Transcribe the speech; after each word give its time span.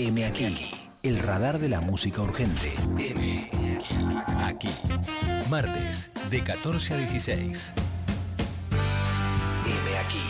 M 0.00 0.24
aquí, 0.24 0.70
el 1.02 1.18
radar 1.18 1.58
de 1.58 1.68
la 1.68 1.80
música 1.80 2.22
urgente. 2.22 2.72
M 2.96 3.50
aquí. 4.44 4.68
Martes, 5.50 6.12
de 6.30 6.40
14 6.44 6.94
a 6.94 6.98
16. 6.98 7.72
M 9.66 9.98
aquí. 9.98 10.22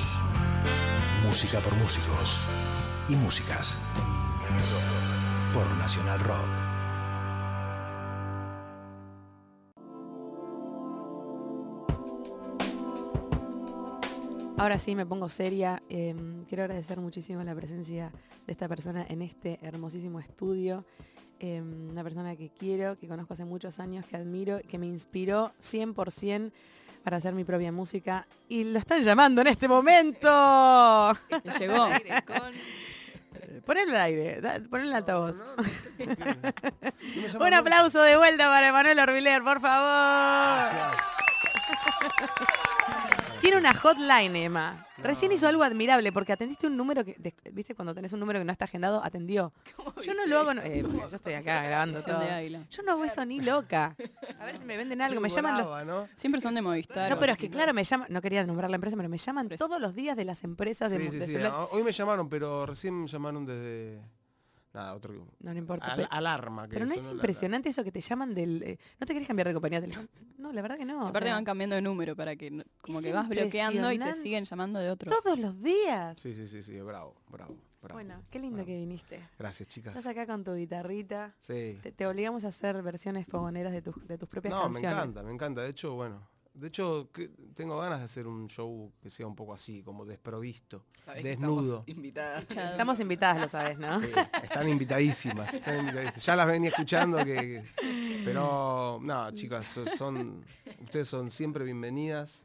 Música 1.23 1.61
por 1.61 1.75
músicos 1.75 2.39
y 3.11 3.17
músicas. 3.17 3.77
Por 5.53 5.67
Nacional 5.73 6.21
Rock. 6.21 6.68
Ahora 14.59 14.79
sí 14.81 14.97
me 14.97 15.07
pongo 15.07 15.29
seria. 15.29 15.81
Em, 15.89 16.45
quiero 16.45 16.65
agradecer 16.65 16.99
muchísimo 16.99 17.45
la 17.45 17.55
presencia 17.55 18.11
de 18.45 18.53
esta 18.53 18.67
persona 18.67 19.07
en 19.09 19.23
este 19.23 19.61
hermosísimo 19.63 20.19
estudio. 20.19 20.85
Em, 21.39 21.89
una 21.89 22.03
persona 22.03 22.35
que 22.35 22.51
quiero, 22.51 22.99
que 22.99 23.07
conozco 23.07 23.35
hace 23.35 23.45
muchos 23.45 23.79
años, 23.79 24.05
que 24.05 24.17
admiro, 24.17 24.59
que 24.69 24.77
me 24.77 24.87
inspiró 24.87 25.53
100% 25.61 26.51
para 27.05 27.19
hacer 27.19 27.35
mi 27.35 27.45
propia 27.45 27.71
música. 27.71 28.27
Y 28.49 28.65
lo 28.65 28.81
están 28.81 29.03
llamando 29.03 29.43
en 29.43 29.47
este 29.47 29.69
momento. 29.69 30.29
Llegó. 31.61 31.89
Ponelo 33.65 33.93
al 33.93 34.01
aire, 34.01 34.41
ponelo 34.69 34.91
en 34.91 34.97
altavoz. 34.97 35.37
Un 37.41 37.55
aplauso 37.55 38.03
de 38.03 38.17
vuelta 38.17 38.49
para 38.49 38.69
Emanuel 38.69 38.99
Orbiler, 38.99 39.43
por 39.45 39.61
favor. 39.61 40.97
Tiene 43.41 43.57
una 43.57 43.75
hotline, 43.75 44.35
Emma. 44.37 44.87
Recién 44.99 45.31
hizo 45.33 45.47
algo 45.47 45.63
admirable 45.63 46.11
porque 46.13 46.33
atendiste 46.33 46.67
un 46.67 46.77
número 46.77 47.05
que, 47.05 47.15
de- 47.19 47.35
viste, 47.53 47.75
cuando 47.75 47.95
tenés 47.95 48.13
un 48.13 48.21
número 48.21 48.39
que 48.41 48.45
no 48.45 48.51
está 48.53 48.65
agendado, 48.65 49.03
atendió. 49.05 49.53
Yo 50.03 50.15
no 50.15 50.27
lo 50.27 50.39
hago, 50.41 50.55
no- 50.55 50.63
eh, 50.63 50.83
porque 50.83 50.99
yo 51.11 51.17
estoy 51.17 51.33
acá 51.35 51.63
grabando 51.63 52.03
todo. 52.03 52.19
de 52.21 52.31
águila. 52.31 52.67
Yo 52.71 52.83
no 52.83 52.93
hago 52.93 53.05
eso 53.05 53.25
ni 53.25 53.41
loca. 53.41 53.95
A 54.41 54.45
ver 54.45 54.59
si 54.59 54.65
me 54.65 54.77
venden 54.77 55.01
algo, 55.03 55.21
me 55.21 55.29
llaman 55.29 55.87
los... 55.87 56.09
Siempre 56.17 56.41
son 56.41 56.55
de 56.55 56.63
Movistar. 56.63 57.11
No, 57.11 57.19
pero 57.19 57.33
es 57.33 57.39
que 57.39 57.49
claro, 57.49 57.73
me 57.73 57.85
llaman, 57.85 58.09
no 58.11 58.21
quería 58.21 58.45
nombrar 58.45 58.71
la 58.71 58.77
empresa, 58.77 58.97
pero 58.97 59.09
me 59.09 59.19
llaman 59.19 59.49
todos 59.51 59.81
los 59.81 59.95
días 59.95 60.17
de 60.17 60.25
las 60.25 60.43
empresas 60.45 60.91
de, 60.91 60.99
Sí, 60.99 61.11
sí, 61.11 61.19
de 61.19 61.27
sí. 61.27 61.33
celular. 61.33 61.53
Ah, 61.55 61.69
Hoy 61.71 61.83
me 61.85 61.93
llamaron, 61.93 62.29
pero 62.29 62.67
recién 62.67 63.01
me 63.01 63.07
llamaron 63.07 63.47
desde. 63.47 64.01
Nada, 64.79 64.95
otro. 64.95 65.13
No, 65.41 65.53
no 65.53 65.59
importa. 65.59 65.87
al- 65.87 66.09
alarma. 66.11 66.69
Que 66.69 66.75
Pero 66.75 66.87
no 66.87 66.93
es 66.95 67.05
la- 67.05 67.11
impresionante 67.13 67.69
eso 67.69 67.83
que 67.85 67.91
te 67.93 68.01
llaman 68.01 68.35
del... 68.35 68.63
eh, 68.63 68.79
¿No 69.01 69.07
te 69.07 69.13
querés 69.13 69.27
cambiar 69.27 69.49
de 69.49 69.55
compañía 69.55 69.81
telefónica? 69.81 70.13
No, 70.39 70.53
la 70.53 70.63
verdad 70.63 70.77
que 70.79 70.85
no. 70.85 71.05
o 71.05 71.09
Aparte 71.09 71.27
sea, 71.29 71.35
van 71.35 71.45
cambiando 71.45 71.75
de 71.77 71.83
número 71.83 72.15
para 72.15 72.37
que 72.37 72.65
como 72.81 73.01
que 73.03 73.13
vas 73.13 73.29
bloqueando 73.29 73.91
y 73.93 73.99
te 73.99 74.15
siguen 74.15 74.45
llamando 74.45 74.79
de 74.79 74.91
otros. 74.91 75.15
todos 75.23 75.39
los 75.39 75.61
días. 75.61 76.17
Sí, 76.21 76.35
sí, 76.35 76.47
sí, 76.47 76.63
sí, 76.63 76.79
bravo, 76.81 77.17
bravo, 77.29 77.57
bravo. 77.83 77.95
Bueno, 77.95 78.23
qué 78.31 78.39
lindo 78.39 78.57
bravo. 78.59 78.67
que 78.67 78.77
viniste. 78.77 79.21
Gracias, 79.39 79.69
chicas. 79.69 79.97
Estás 79.97 80.11
acá 80.13 80.27
con 80.27 80.45
tu 80.45 80.55
guitarrita. 80.55 81.35
Sí. 81.41 81.77
Te, 81.83 81.91
te 81.93 82.07
obligamos 82.07 82.45
a 82.45 82.49
hacer 82.49 82.81
versiones 82.83 83.27
fogoneras 83.27 83.73
de 83.73 83.83
tus, 83.83 84.07
de 84.07 84.17
tus 84.17 84.29
propias 84.29 84.55
No, 84.55 84.69
me 84.69 84.75
canciones. 84.81 84.99
encanta, 84.99 85.23
me 85.25 85.33
encanta. 85.33 85.61
De 85.63 85.71
hecho, 85.71 85.95
bueno. 85.95 86.23
De 86.59 86.69
hecho, 86.69 87.09
que- 87.13 87.31
tengo 87.55 87.79
ganas 87.79 88.01
de 88.01 88.05
hacer 88.07 88.27
un 88.27 88.49
show 88.49 88.93
que 89.01 89.11
sea 89.11 89.27
un 89.27 89.37
poco 89.37 89.55
así, 89.55 89.83
como 89.83 90.05
desprovisto, 90.05 90.85
desnudo. 91.23 91.85
Echado. 92.43 92.71
Estamos 92.73 93.01
invitadas, 93.01 93.41
lo 93.41 93.49
sabes, 93.49 93.79
¿no? 93.79 93.99
Sí, 94.01 94.07
están 94.43 94.69
invitadísimas, 94.69 95.55
están 95.55 95.79
invitadísimas. 95.81 96.25
Ya 96.25 96.37
las 96.37 96.47
venía 96.47 96.71
escuchando 96.71 97.19
que. 97.25 97.63
Pero 98.25 98.99
no, 99.03 99.31
chicas, 99.33 99.69
so- 99.69 99.87
son. 99.87 100.45
Ustedes 100.83 101.09
son 101.09 101.31
siempre 101.31 101.65
bienvenidas 101.65 102.43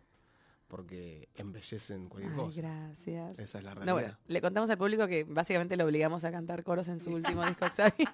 porque 0.76 1.30
embellecen 1.36 2.10
cualquier 2.10 2.34
Ay, 2.34 2.40
cosa. 2.40 2.62
gracias. 2.62 3.38
Esa 3.38 3.58
es 3.60 3.64
la 3.64 3.76
realidad. 3.76 3.86
No, 3.86 4.02
bueno, 4.02 4.18
le 4.26 4.42
contamos 4.42 4.68
al 4.72 4.78
público 4.80 5.06
que 5.08 5.24
básicamente 5.24 5.78
lo 5.78 5.86
obligamos 5.86 6.24
a 6.24 6.32
cantar 6.32 6.64
coros 6.64 6.88
en 6.88 7.00
su 7.00 7.12
último 7.12 7.46
disco 7.46 7.68
Xavier. 7.78 8.10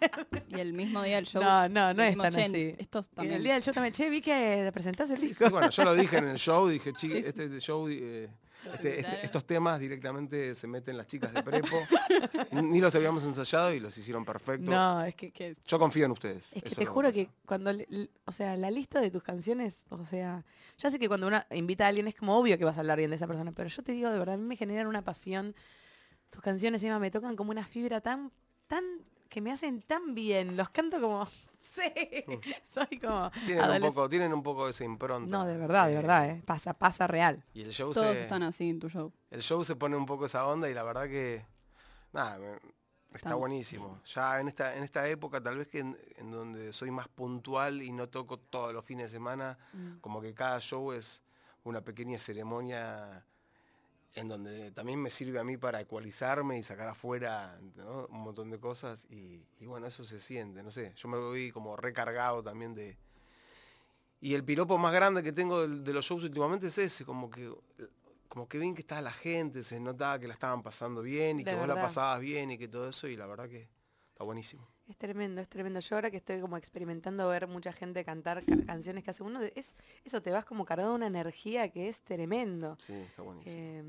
Y 0.49 0.59
el 0.59 0.73
mismo 0.73 1.01
día 1.01 1.15
del 1.15 1.25
show. 1.25 1.41
No, 1.41 1.69
no, 1.69 1.93
no 1.93 2.03
es 2.03 2.17
tan 2.17 2.33
"Che, 2.33 2.41
así. 2.43 2.75
Estos 2.77 3.07
también. 3.11 3.35
el 3.37 3.43
día 3.43 3.53
del 3.53 3.63
show 3.63 3.73
también, 3.73 3.93
che, 3.93 4.09
vi 4.09 4.19
que 4.19 4.69
presentás 4.73 5.09
el 5.11 5.19
Sí, 5.19 5.27
disco. 5.29 5.49
bueno, 5.49 5.69
yo 5.69 5.83
lo 5.85 5.95
dije 5.95 6.17
en 6.17 6.27
el 6.27 6.37
show, 6.37 6.67
dije, 6.67 6.91
chiqui, 6.91 7.15
Sí, 7.15 7.21
sí. 7.21 7.27
este 7.29 7.59
show, 7.61 7.87
eh, 7.87 8.27
este- 8.73 8.99
este- 9.01 9.25
estos 9.25 9.45
temas 9.45 9.79
directamente 9.79 10.55
se 10.55 10.67
meten 10.67 10.97
las 10.97 11.07
chicas 11.07 11.33
de 11.33 11.43
Prepo. 11.43 11.77
Ni 12.51 12.79
los 12.79 12.93
habíamos 12.95 13.23
ensayado 13.23 13.73
y 13.73 13.79
los 13.79 13.97
hicieron 13.97 14.25
perfecto. 14.25 14.69
No, 14.69 15.03
es 15.03 15.15
que, 15.15 15.31
que 15.31 15.53
Yo 15.65 15.79
confío 15.79 16.05
en 16.05 16.11
ustedes. 16.11 16.51
es 16.53 16.63
que 16.63 16.69
te 16.69 16.85
juro 16.85 17.11
que 17.11 17.29
cuando, 17.45 17.71
o 18.25 18.31
sea, 18.31 18.55
la 18.57 18.71
lista 18.71 18.99
de 19.01 19.11
tus 19.11 19.23
canciones, 19.23 19.85
o 19.89 20.05
sea, 20.05 20.43
ya 20.77 20.91
sé 20.91 20.99
que 20.99 21.07
cuando 21.07 21.27
uno 21.27 21.41
invita 21.51 21.85
a 21.85 21.89
alguien 21.89 22.07
es 22.07 22.15
como 22.15 22.37
obvio 22.37 22.57
que 22.57 22.65
vas 22.65 22.77
a 22.77 22.81
hablar 22.81 22.97
bien 22.97 23.09
de 23.09 23.15
esa 23.15 23.27
persona, 23.27 23.51
pero 23.51 23.69
yo 23.69 23.83
te 23.83 23.91
digo, 23.91 24.09
de 24.09 24.19
verdad, 24.19 24.35
a 24.35 24.37
mí 24.37 24.45
me 24.45 24.55
generan 24.55 24.87
una 24.87 25.01
pasión. 25.03 25.55
Tus 26.29 26.41
canciones, 26.41 26.83
Emma, 26.83 26.99
me 26.99 27.11
tocan 27.11 27.35
como 27.35 27.51
una 27.51 27.65
fibra 27.65 28.01
tan, 28.01 28.31
tan, 28.67 28.83
que 29.29 29.41
me 29.41 29.51
hacen 29.51 29.81
tan 29.81 30.13
bien. 30.13 30.55
Los 30.57 30.69
canto 30.69 31.01
como, 31.01 31.27
sí, 31.81 31.93
soy 32.67 32.99
como... 32.99 33.29
Tienen 33.45 33.69
un, 33.71 33.81
poco, 33.81 34.09
tienen 34.09 34.33
un 34.33 34.43
poco 34.43 34.67
esa 34.69 34.83
impronta. 34.83 35.29
No, 35.29 35.45
de 35.45 35.57
verdad, 35.57 35.87
de 35.87 35.93
Eh, 35.93 35.95
verdad, 35.97 36.29
¿eh? 36.29 36.41
Pasa, 36.45 36.73
pasa 36.73 37.05
real. 37.07 37.43
Y 37.53 37.61
el 37.61 37.71
show, 37.71 37.91
todos 37.93 38.15
se, 38.15 38.21
están 38.23 38.43
así 38.43 38.69
en 38.69 38.79
tu 38.79 38.89
show. 38.89 39.11
el 39.29 39.41
show 39.41 39.63
se 39.63 39.75
pone 39.75 39.95
un 39.95 40.05
poco 40.05 40.25
esa 40.25 40.45
onda 40.47 40.69
y 40.69 40.73
la 40.73 40.83
verdad 40.83 41.07
que. 41.07 41.45
Nada, 42.11 42.39
me- 42.39 42.53
está 42.55 43.17
Estamos. 43.17 43.39
buenísimo. 43.39 44.01
Ya 44.05 44.39
en 44.39 44.47
esta, 44.47 44.75
en 44.75 44.83
esta 44.83 45.07
época, 45.07 45.41
tal 45.41 45.57
vez 45.57 45.67
que 45.67 45.79
en, 45.79 45.97
en 46.17 46.31
donde 46.31 46.73
soy 46.73 46.91
más 46.91 47.07
puntual 47.07 47.81
y 47.81 47.91
no 47.91 48.07
toco 48.09 48.37
todos 48.39 48.73
los 48.73 48.83
fines 48.85 49.11
de 49.11 49.17
semana, 49.17 49.57
Mm. 49.73 49.97
como 49.99 50.21
que 50.21 50.33
cada 50.33 50.59
show 50.59 50.91
es 50.91 51.21
una 51.63 51.81
pequeña 51.81 52.17
ceremonia 52.19 53.23
en 54.15 54.27
donde 54.27 54.71
también 54.71 55.01
me 55.01 55.09
sirve 55.09 55.39
a 55.39 55.43
mí 55.43 55.57
para 55.57 55.79
ecualizarme 55.81 56.57
y 56.57 56.63
sacar 56.63 56.87
afuera 56.87 57.59
¿no? 57.75 58.07
un 58.07 58.21
montón 58.21 58.49
de 58.49 58.59
cosas 58.59 59.05
y, 59.09 59.45
y 59.59 59.65
bueno, 59.65 59.87
eso 59.87 60.03
se 60.03 60.19
siente, 60.19 60.63
no 60.63 60.71
sé, 60.71 60.93
yo 60.95 61.07
me 61.07 61.17
voy 61.17 61.51
como 61.51 61.75
recargado 61.75 62.43
también 62.43 62.73
de... 62.73 62.97
Y 64.21 64.33
el 64.33 64.43
piropo 64.43 64.77
más 64.77 64.91
grande 64.91 65.23
que 65.23 65.31
tengo 65.31 65.65
de, 65.65 65.93
los 65.93 66.05
shows 66.05 66.23
últimamente 66.23 66.67
es 66.67 66.77
ese, 66.77 67.05
como 67.05 67.29
que 67.29 67.53
como 68.27 68.47
que 68.47 68.59
bien 68.59 68.75
que 68.75 68.81
estaba 68.81 69.01
la 69.01 69.13
gente, 69.13 69.63
se 69.63 69.79
notaba 69.79 70.19
que 70.19 70.27
la 70.27 70.35
estaban 70.35 70.61
pasando 70.61 71.01
bien 71.01 71.39
y 71.39 71.43
De 71.43 71.51
que 71.51 71.57
vos 71.57 71.67
la 71.67 71.81
pasabas 71.81 72.19
bien 72.19 72.51
y 72.51 72.59
que 72.59 72.67
todo 72.67 72.89
eso 72.89 73.07
y 73.07 73.15
la 73.15 73.25
verdad 73.25 73.49
que 73.49 73.67
está 74.19 74.25
buenísimo. 74.25 74.67
Es 74.89 74.97
tremendo, 74.97 75.39
es 75.39 75.47
tremendo. 75.47 75.79
Yo 75.79 75.95
ahora 75.95 76.11
que 76.11 76.17
estoy 76.17 76.41
como 76.41 76.57
experimentando 76.57 77.29
ver 77.29 77.47
mucha 77.47 77.71
gente 77.71 78.03
cantar 78.03 78.43
ca- 78.43 78.65
canciones 78.65 79.01
que 79.05 79.11
hace 79.11 79.23
uno, 79.23 79.39
de- 79.39 79.53
es, 79.55 79.73
eso 80.03 80.21
te 80.21 80.29
vas 80.31 80.43
como 80.43 80.65
cargado 80.65 80.89
de 80.89 80.95
una 80.95 81.07
energía 81.07 81.69
que 81.69 81.87
es 81.87 82.01
tremendo. 82.01 82.77
Sí, 82.85 82.91
está 82.93 83.21
buenísimo. 83.21 83.55
Eh, 83.57 83.81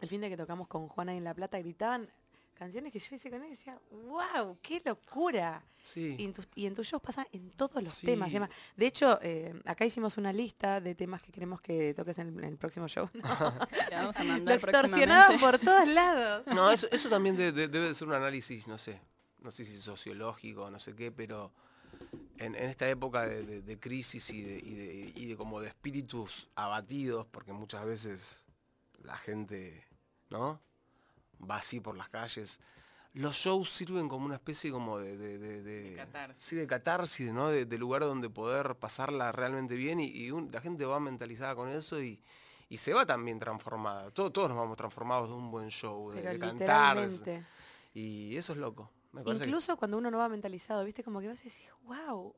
el 0.00 0.08
fin 0.08 0.20
de 0.20 0.28
que 0.28 0.36
tocamos 0.36 0.68
con 0.68 0.86
Juana 0.86 1.16
en 1.16 1.24
La 1.24 1.34
Plata 1.34 1.58
gritaban 1.58 2.08
canciones 2.54 2.92
que 2.92 3.00
yo 3.00 3.16
hice 3.16 3.30
con 3.30 3.42
él 3.42 3.48
y 3.48 3.50
decía, 3.56 3.76
wow, 3.90 4.56
qué 4.62 4.80
locura. 4.84 5.64
sí. 5.82 6.14
Y 6.18 6.24
en, 6.24 6.32
tus, 6.34 6.48
y 6.54 6.66
en 6.66 6.74
tus 6.76 6.86
shows 6.86 7.02
pasa 7.02 7.26
en 7.32 7.50
todos 7.50 7.82
los 7.82 7.94
Sí. 7.94 8.06
temas. 8.06 8.32
Emma. 8.32 8.48
De 8.76 8.86
hecho, 8.86 9.18
eh, 9.22 9.60
acá 9.64 9.84
hicimos 9.84 10.18
una 10.18 10.32
lista 10.32 10.80
de 10.80 10.94
temas 10.94 11.20
que 11.22 11.32
queremos 11.32 11.60
que 11.60 11.94
toques 11.94 12.16
en 12.18 12.28
el, 12.28 12.38
en 12.38 12.44
el 12.44 12.56
próximo 12.58 12.86
show. 12.86 13.08
Vamos 13.90 14.16
a 14.16 14.22
Lo 14.24 14.52
extorsionaban 14.52 15.40
por 15.40 15.58
todos 15.58 15.88
lados. 15.88 16.46
No, 16.46 16.70
eso, 16.70 16.86
eso 16.92 17.08
también 17.08 17.36
de- 17.36 17.50
de- 17.50 17.66
debe 17.66 17.88
de 17.88 17.94
ser 17.94 18.06
un 18.06 18.14
análisis, 18.14 18.68
no 18.68 18.78
sé, 18.78 19.00
no 19.42 19.50
sé 19.50 19.64
si 19.64 19.80
sociológico, 19.80 20.70
no 20.70 20.78
sé 20.78 20.94
qué, 20.94 21.10
pero 21.12 21.52
en, 22.38 22.54
en 22.54 22.70
esta 22.70 22.88
época 22.88 23.26
de, 23.26 23.42
de- 23.44 23.62
de 23.62 23.78
crisis 23.78 24.30
y 24.30 24.42
de, 24.42 24.58
y 24.58 24.74
de- 24.74 25.12
y 25.14 25.26
de 25.26 25.36
como 25.36 25.60
de 25.60 25.68
espíritus 25.68 26.48
abatidos, 26.54 27.26
porque 27.26 27.52
muchas 27.52 27.84
veces 27.84 28.44
la 29.02 29.16
gente, 29.16 29.84
¿no? 30.30 30.60
Va 31.48 31.56
así 31.56 31.80
por 31.80 31.96
las 31.96 32.08
calles. 32.08 32.60
Los 33.14 33.36
shows 33.36 33.68
sirven 33.70 34.08
como 34.08 34.24
una 34.24 34.36
especie 34.36 34.70
como 34.70 34.98
de... 34.98 35.18
de, 35.18 35.38
de- 35.38 35.62
de- 35.62 35.96
catarsis. 35.96 36.44
Sí, 36.44 36.56
de 36.56 36.66
catarsis, 36.66 37.32
¿no? 37.32 37.48
De, 37.48 37.66
de 37.66 37.78
lugar 37.78 38.00
donde 38.02 38.30
poder 38.30 38.76
pasarla 38.76 39.32
realmente 39.32 39.74
bien 39.74 40.00
y, 40.00 40.06
y 40.06 40.30
un- 40.30 40.50
la 40.50 40.60
gente 40.62 40.84
va 40.86 40.98
mentalizada 40.98 41.54
con 41.54 41.68
eso 41.68 42.00
y, 42.00 42.18
y 42.70 42.78
se 42.78 42.94
va 42.94 43.04
también 43.04 43.38
transformada. 43.38 44.10
Todo- 44.12 44.30
todos 44.32 44.48
nos 44.48 44.56
vamos 44.56 44.76
transformados 44.78 45.28
de 45.28 45.34
un 45.34 45.50
buen 45.50 45.68
show, 45.68 46.10
de, 46.10 46.22
de 46.22 46.38
cantar. 46.38 46.96
Y 47.92 48.34
eso 48.38 48.52
es 48.54 48.58
loco. 48.58 48.90
Me 49.12 49.22
que- 49.24 49.30
Incluso 49.30 49.76
cuando 49.76 49.98
uno 49.98 50.10
no 50.10 50.18
va 50.18 50.28
mentalizado, 50.28 50.84
viste, 50.84 51.02
como 51.04 51.20
que 51.20 51.28
vas 51.28 51.40
y 51.44 51.48
decís, 51.48 51.68
wow. 51.84 52.34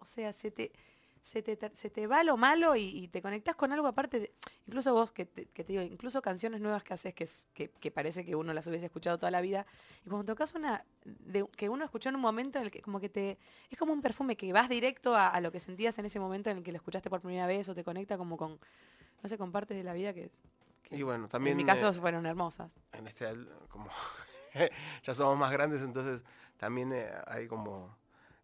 O 0.00 0.04
sea, 0.04 0.32
se 0.32 0.50
te, 0.50 0.72
se 1.20 1.42
te, 1.42 1.58
se 1.74 1.90
te 1.90 2.06
va 2.06 2.22
lo 2.22 2.36
malo 2.36 2.76
y, 2.76 2.82
y 2.82 3.08
te 3.08 3.20
conectás 3.22 3.56
con 3.56 3.72
algo 3.72 3.86
aparte. 3.88 4.20
de- 4.20 4.32
incluso 4.66 4.92
vos, 4.94 5.12
que 5.12 5.24
te, 5.26 5.46
que 5.46 5.64
te 5.64 5.72
digo, 5.72 5.82
incluso 5.84 6.20
canciones 6.22 6.60
nuevas 6.60 6.82
que 6.84 6.94
haces 6.94 7.14
que, 7.14 7.28
que, 7.54 7.68
que 7.70 7.90
parece 7.90 8.24
que 8.24 8.34
uno 8.36 8.52
las 8.52 8.66
hubiese 8.66 8.86
escuchado 8.86 9.18
toda 9.18 9.30
la 9.30 9.40
vida. 9.40 9.66
Y 10.04 10.08
cuando 10.08 10.24
tocas 10.32 10.54
una 10.54 10.84
de, 11.04 11.46
que 11.56 11.68
uno 11.68 11.84
escuchó 11.84 12.08
en 12.08 12.16
un 12.16 12.20
momento 12.20 12.58
en 12.58 12.66
el 12.66 12.70
que 12.70 12.82
como 12.82 13.00
que 13.00 13.08
te... 13.08 13.38
Es 13.70 13.78
como 13.78 13.92
un 13.92 14.02
perfume 14.02 14.36
que 14.36 14.52
vas 14.52 14.68
directo 14.68 15.14
a, 15.16 15.28
a 15.28 15.40
lo 15.40 15.50
que 15.52 15.60
sentías 15.60 15.98
en 15.98 16.06
ese 16.06 16.18
momento 16.20 16.50
en 16.50 16.58
el 16.58 16.62
que 16.64 16.72
lo 16.72 16.76
escuchaste 16.76 17.08
por 17.10 17.20
primera 17.20 17.46
vez 17.46 17.68
o 17.68 17.74
te 17.74 17.82
conecta 17.84 18.16
como 18.18 18.36
con, 18.36 18.58
no 19.22 19.28
sé, 19.28 19.38
con 19.38 19.50
partes 19.52 19.76
de 19.76 19.84
la 19.84 19.92
vida 19.92 20.12
que... 20.12 20.30
que 20.82 20.96
Y 20.96 21.02
bueno, 21.02 21.28
también... 21.28 21.52
en 21.52 21.56
mi 21.58 21.64
caso 21.64 21.88
eh, 21.88 21.92
fueron 21.92 22.26
hermosas. 22.26 22.70
en 22.92 23.06
este 23.06 23.26
como 23.68 23.88
ya 25.02 25.14
somos 25.14 25.38
más 25.38 25.52
grandes 25.52 25.82
entonces 25.82 26.24
también 26.56 26.92
eh, 26.92 27.10
hay 27.26 27.46
como 27.46 27.96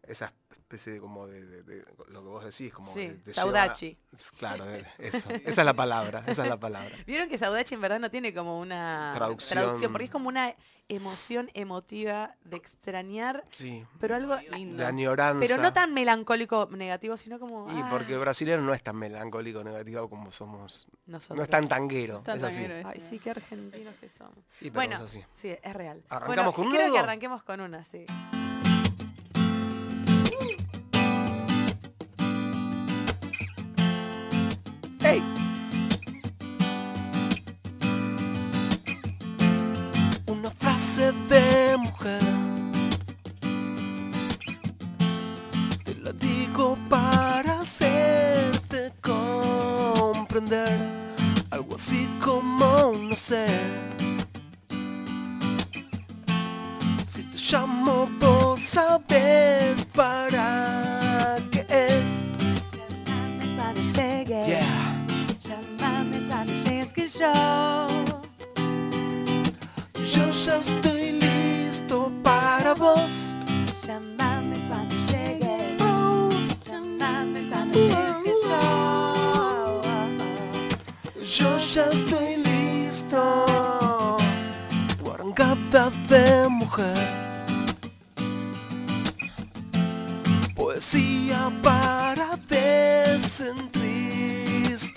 esa 0.07 0.33
especie 0.51 0.93
de 0.93 0.99
como 0.99 1.27
de, 1.27 1.45
de- 1.45 1.63
de- 1.63 1.85
lo 2.07 2.21
que 2.21 2.27
vos 2.27 2.43
decís, 2.43 2.73
como 2.73 2.91
Sí, 2.93 3.07
de- 3.07 3.13
de 3.17 3.33
Saudachi. 3.33 3.89
llevar- 3.89 4.37
Claro, 4.37 4.65
de- 4.65 4.85
eso. 4.97 5.29
Esa 5.29 5.61
es 5.61 5.65
la 5.65 5.73
palabra, 5.73 6.23
esa 6.27 6.43
es 6.43 6.49
la 6.49 6.59
palabra. 6.59 6.89
Vieron 7.07 7.29
que 7.29 7.37
Saudachi 7.37 7.75
en 7.75 7.81
verdad 7.81 7.99
no 7.99 8.09
tiene 8.11 8.33
como 8.33 8.59
una 8.59 9.11
Traducción. 9.15 9.91
porque 9.91 10.05
es 10.05 10.11
como 10.11 10.29
una 10.29 10.55
emoción 10.89 11.49
emotiva 11.53 12.35
de 12.43 12.57
extrañar, 12.57 13.45
Sí. 13.51 13.85
pero 13.99 14.15
algo 14.15 14.35
Lindo. 14.51 14.77
De 14.83 14.85
añoranza. 14.85 15.39
pero 15.39 15.61
no 15.61 15.71
tan 15.73 15.93
melancólico 15.93 16.67
negativo, 16.71 17.15
sino 17.17 17.39
como 17.39 17.71
Y 17.71 17.79
ah, 17.81 17.87
porque 17.89 18.13
el 18.13 18.19
brasileño 18.19 18.61
no 18.61 18.73
es 18.73 18.83
tan 18.83 18.97
melancólico 18.97 19.63
negativo 19.63 20.09
como 20.09 20.29
somos. 20.31 20.87
nosotros. 21.05 21.37
No 21.37 21.43
es 21.43 21.49
tan 21.49 21.67
tanguero. 21.67 22.19
Tan 22.21 22.37
es 22.37 22.43
así. 22.43 22.61
tanguero, 22.61 22.89
Ay, 22.89 22.99
sí, 22.99 23.19
qué 23.19 23.29
argentinos 23.29 23.95
que 23.95 24.09
somos. 24.09 24.37
Y 24.59 24.69
pero 24.69 24.73
Bueno, 24.73 24.95
es 24.97 25.01
así. 25.03 25.23
sí, 25.35 25.49
es 25.61 25.73
real. 25.73 26.03
¿Arrancamos 26.09 26.27
Bueno, 26.35 26.53
con 26.53 26.69
creo 26.71 26.85
uno? 26.87 26.93
que 26.95 26.99
arranquemos 26.99 27.43
con 27.43 27.61
una, 27.61 27.83
sí. 27.85 28.05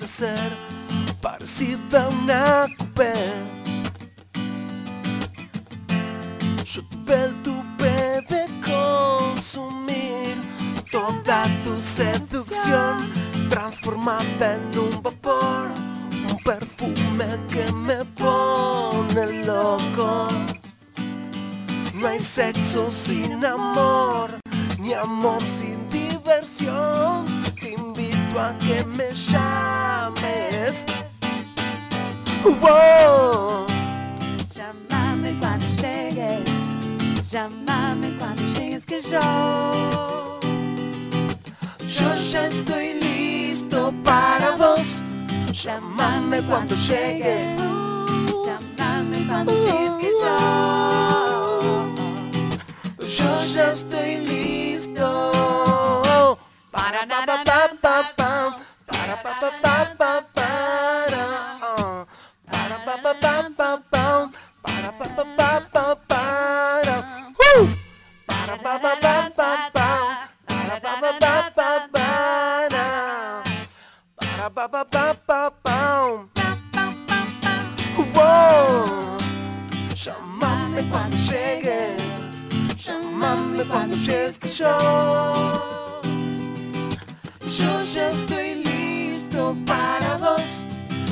Desentristecer. 0.07 0.57
Parecida 1.21 2.05
a 2.05 2.09
una 2.09 2.67
coupé. 2.79 3.13
Yo 6.65 6.83
tuve 7.43 8.19
el 8.19 8.27
de 8.27 8.45
consumir 8.65 10.37
toda 10.91 11.43
tu 11.65 11.77
seducción 11.81 12.99
transformada 13.51 14.55
en 14.55 14.79
un 14.79 15.03
vapor, 15.03 15.71
un 16.31 16.37
perfume 16.45 17.39
que 17.49 17.73
me 17.73 18.05
pone 18.17 19.45
loco. 19.45 20.29
No 21.95 22.09
hay 22.09 22.21
sexo 22.21 22.91
sin 22.91 23.45
amor, 23.45 24.39
ni 24.79 24.93
amor 24.93 25.41
sin 25.43 25.89
diversión. 25.89 27.25
Te 27.61 27.73
invito 27.73 28.39
a 28.39 28.57
que 28.59 28.85
me 28.85 29.11
llames. 29.13 29.76
Wow. 32.43 33.67
Llámame 34.53 35.39
cuando 35.39 35.65
llegues. 35.81 36.51
Llámame 37.31 38.17
cuando 38.19 38.43
llegues 38.59 38.85
que 38.85 39.01
yo. 39.01 40.41
Yo 41.87 42.15
ya 42.31 42.47
estoy 42.49 42.95
listo 42.95 43.95
para 44.03 44.57
vos. 44.57 45.05
Llámame 45.53 46.43
cuando 46.43 46.75
llegues. 46.75 47.47
Llámame 48.45 49.25
cuando 49.29 49.53
llegues 49.53 49.97
que 50.01 50.11
yo. 50.21 50.37
Yo 53.07 53.45
ya 53.55 53.71
estoy 53.71 54.17
listo. 54.27 55.31
Para 56.73 57.07
pa 57.07 57.25
pa 57.25 57.45
pa 57.45 57.71
pa 57.81 58.13
pam. 58.17 58.57
Para 58.85 59.23
pa 59.23 59.31
pa 59.41 59.51
pa 59.51 59.61
pa 59.63 59.76
pa 74.69 74.85
pa 74.85 74.85
pa 74.85 75.15
pa 75.27 75.51
pam. 75.63 76.29
Wow. 78.15 79.17
Llámame 79.95 80.83
cuando 80.91 81.17
llegues. 81.29 82.03
Llámame 82.85 83.65
cuando 83.65 83.97
llegues 83.97 84.39
que 84.39 84.49
yo. 84.49 84.77
Yo 87.59 87.85
ya 87.95 88.09
estoy 88.09 88.65
listo 88.65 89.57
para 89.67 90.17
vos. 90.17 90.65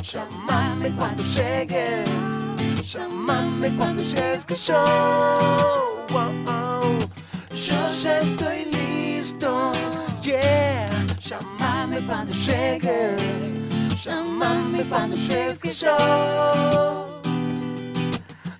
Llámame 0.03 0.91
cuando 0.97 1.23
llegues. 1.23 2.09
Llámame 2.91 3.69
cuando 3.77 4.03
llegues 4.03 4.45
que 4.45 4.55
yo. 4.55 4.83
Yo 7.55 7.79
ya 8.03 8.19
estoy 8.19 8.65
listo. 8.65 8.74
Cuando 12.03 12.33
llegues. 12.33 13.55
Llámame 14.03 14.83
cuando 14.83 15.15
llegues 15.15 15.57
que 15.59 15.73
yo. 15.73 17.21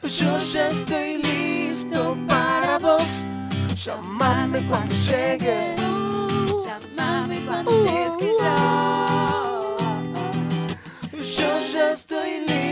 Yo 0.02 0.40
ya 0.54 0.68
estoy 0.68 1.22
listo 1.22 2.18
para 2.28 2.80
vos. 2.80 3.26
Llámame 3.76 4.62
cuando 4.68 4.96
llegues. 4.96 5.72
Llámame 6.66 7.40
cuando 7.46 7.72
llegues 7.86 8.14
que 8.20 8.28
yo. 8.28 9.78
Yo 11.38 11.60
ya 11.74 11.92
estoy 11.92 12.48
listo. 12.48 12.66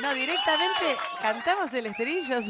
No, 0.00 0.14
directamente 0.14 0.96
cantamos 1.20 1.74
el 1.74 1.86
estribillo. 1.86 2.40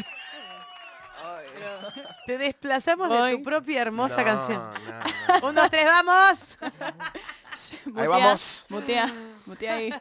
Te 2.26 2.38
desplazamos 2.38 3.08
de 3.10 3.36
tu 3.36 3.42
propia 3.42 3.82
hermosa 3.82 4.18
No, 4.18 4.24
canción. 4.24 4.58
no, 4.58 5.40
no. 5.40 5.46
Un, 5.48 5.54
dos, 5.54 5.70
tres, 5.70 5.84
vamos. 5.84 6.58
Mutea, 7.84 8.08
vamos. 8.08 8.66
Mutea, 8.68 9.12
mutea 9.46 9.74
ahí. 9.74 9.94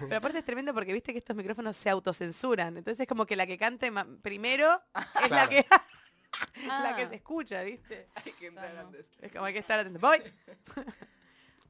Pero 0.00 0.16
aparte 0.16 0.38
es 0.38 0.44
tremendo 0.44 0.72
porque 0.74 0.92
viste 0.92 1.12
que 1.12 1.18
estos 1.18 1.34
micrófonos 1.36 1.76
se 1.76 1.90
autocensuran. 1.90 2.76
Entonces 2.76 3.00
es 3.00 3.08
como 3.08 3.26
que 3.26 3.34
la 3.36 3.46
que 3.46 3.58
cante 3.58 3.92
primero 4.22 4.82
es 5.24 5.30
la 5.30 5.48
que 5.48 5.66
la 6.66 6.90
Ah. 6.90 6.96
que 6.96 7.08
se 7.08 7.16
escucha, 7.16 7.62
¿viste? 7.62 8.08
Claro. 8.52 8.90
Es 9.20 9.32
como 9.32 9.44
hay 9.44 9.52
que 9.52 9.58
estar 9.58 9.78
atento. 9.80 9.98
Voy. 10.00 10.22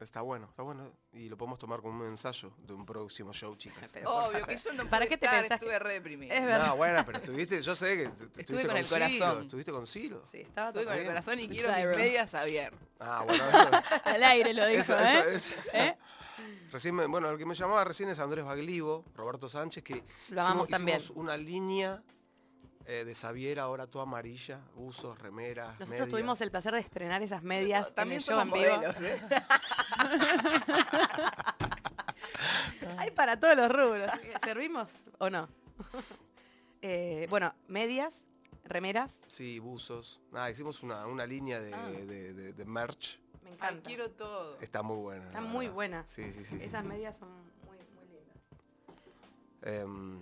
Está 0.02 0.20
bueno, 0.20 0.46
está 0.50 0.62
bueno. 0.62 0.90
Y 1.12 1.28
lo 1.28 1.36
podemos 1.38 1.58
tomar 1.58 1.80
como 1.80 2.02
un 2.02 2.08
ensayo 2.08 2.52
de 2.58 2.72
un 2.72 2.84
próximo 2.84 3.32
show, 3.32 3.54
chicas. 3.56 3.90
Pero 3.92 4.10
Obvio 4.10 4.44
que 4.46 4.56
yo 4.56 4.72
no 4.72 4.88
¿Para 4.88 5.06
qué 5.06 5.16
te 5.16 5.26
estar, 5.26 5.40
pensás 5.40 5.58
que- 5.60 5.64
estuve 5.66 5.78
re 5.78 5.92
deprimida. 5.94 6.34
Es 6.34 6.44
verdad. 6.44 6.66
No, 6.68 6.76
bueno, 6.76 7.02
pero 7.06 7.18
estuviste, 7.18 7.60
yo 7.62 7.74
sé 7.74 7.96
que 7.96 8.08
t- 8.08 8.26
t- 8.26 8.40
estuviste 8.42 8.68
con 8.68 8.76
el 8.76 8.84
Ciro, 8.84 9.00
corazón. 9.18 9.42
estuviste 9.42 9.72
con 9.72 9.86
Ciro. 9.86 10.22
Sí, 10.24 10.40
estaba 10.40 10.68
Estuve 10.68 10.84
con 10.84 10.90
todo 10.90 10.94
el 10.94 11.00
bien. 11.00 11.12
corazón 11.12 11.40
y 11.40 11.48
quiero 11.48 11.68
mis 11.74 11.96
medias 11.96 12.34
abiertas. 12.34 12.80
Ah, 13.00 13.22
bueno, 13.26 13.44
eso, 13.48 13.70
Al 14.04 14.22
aire 14.24 14.52
lo 14.54 14.66
dijo, 14.66 14.80
eso, 14.80 14.98
¿eh? 14.98 15.04
eso, 15.04 15.28
eso. 15.28 15.54
¿Eh? 15.72 15.96
Recién 16.72 16.94
me- 16.94 17.06
bueno, 17.06 17.28
el 17.30 17.38
que 17.38 17.46
me 17.46 17.54
llamaba 17.54 17.84
recién 17.84 18.08
es 18.08 18.18
Andrés 18.18 18.44
Baglivo, 18.44 19.04
Roberto 19.14 19.48
Sánchez, 19.48 19.84
que 19.84 20.02
Lo 20.30 20.40
amamos 20.42 20.64
hicimos, 20.64 20.68
también. 20.68 20.98
hicimos 21.00 21.16
una 21.18 21.36
línea 21.36 22.02
eh, 22.86 23.04
de 23.04 23.14
Xavier 23.14 23.60
ahora 23.60 23.86
toda 23.86 24.04
amarilla, 24.04 24.60
usos, 24.76 25.18
remeras, 25.18 25.68
Nosotros 25.70 25.88
medias. 25.90 26.08
tuvimos 26.08 26.40
el 26.40 26.50
placer 26.50 26.74
de 26.74 26.80
estrenar 26.80 27.22
esas 27.22 27.42
medias 27.42 27.94
También 27.94 28.14
en 28.14 28.18
el 28.18 28.24
show 28.24 28.38
somos 28.40 28.54
en 28.56 28.62
vivo. 28.62 28.76
modelos, 28.76 29.00
¿eh? 29.00 29.20
Hay 32.98 33.10
para 33.12 33.38
todos 33.38 33.56
los 33.56 33.68
rubros. 33.70 34.10
¿Servimos 34.44 34.90
o 35.18 35.30
no? 35.30 35.48
Eh, 36.84 37.28
bueno, 37.30 37.54
medias, 37.68 38.26
remeras. 38.64 39.22
Sí, 39.28 39.60
buzos. 39.60 40.20
Nada, 40.32 40.50
hicimos 40.50 40.82
una, 40.82 41.06
una 41.06 41.24
línea 41.24 41.60
de, 41.60 41.72
Ah. 41.72 41.86
de- 41.88 42.34
de- 42.34 42.52
de 42.52 42.64
merch. 42.64 43.20
Me 43.44 43.50
Ay, 43.50 43.54
encanta. 43.54 43.82
quiero 43.86 44.10
todo. 44.10 44.58
Está 44.58 44.82
muy 44.82 44.96
buena. 44.96 45.26
Está 45.26 45.40
muy 45.42 45.66
verdad. 45.66 45.74
buena. 45.76 46.04
Sí, 46.08 46.24
sí, 46.32 46.44
sí. 46.44 46.46
sí. 46.58 46.58
Esas 46.60 46.84
medias 46.84 47.16
son 47.16 47.28
muy, 47.64 47.76
muy 47.94 48.04
lindas. 48.06 48.36
Em, 49.62 50.18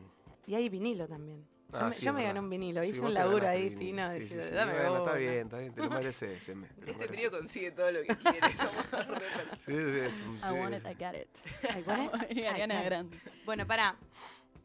Y 0.46 0.54
hay 0.54 0.68
vinilo 0.68 1.08
también. 1.08 1.46
Yo 1.72 1.78
ah, 1.78 1.86
me, 1.86 1.92
sí, 1.92 2.04
yo 2.04 2.12
me 2.12 2.24
gané 2.24 2.40
un 2.40 2.50
vinilo, 2.50 2.82
Sí, 2.82 2.88
hice 2.88 3.00
vos 3.00 3.08
un 3.08 3.14
laburo 3.14 3.46
ahí 3.46 3.70
fino. 3.76 4.10
Sí, 4.12 4.28
sí, 4.28 4.40
sí. 4.42 4.50
dame 4.54 4.72
Bueno, 4.72 4.96
está 4.98 5.14
bien, 5.14 5.32
está 5.46 5.58
bien, 5.58 5.72
te 5.72 5.80
lo 5.82 5.90
mereces, 5.90 6.44
te 6.44 6.54
lo 6.54 6.64
Este 6.64 6.92
mereces. 6.92 7.10
trío 7.10 7.30
consigue 7.30 7.70
todo 7.70 7.92
lo 7.92 8.02
que 8.02 8.16
quiere. 8.16 8.40
Sí, 9.58 9.72
sí, 9.72 9.98
es 9.98 10.20
un- 10.20 10.36
I 10.38 10.58
want 10.60 10.74
it, 10.74 10.82
sí. 10.82 10.88
I 10.90 11.82
got 11.82 12.24
it. 12.24 12.36
Y 12.36 12.44
Ariana 12.44 12.78
Ay, 12.80 12.84
Grande. 12.86 13.18
Bueno, 13.44 13.66
para. 13.66 13.96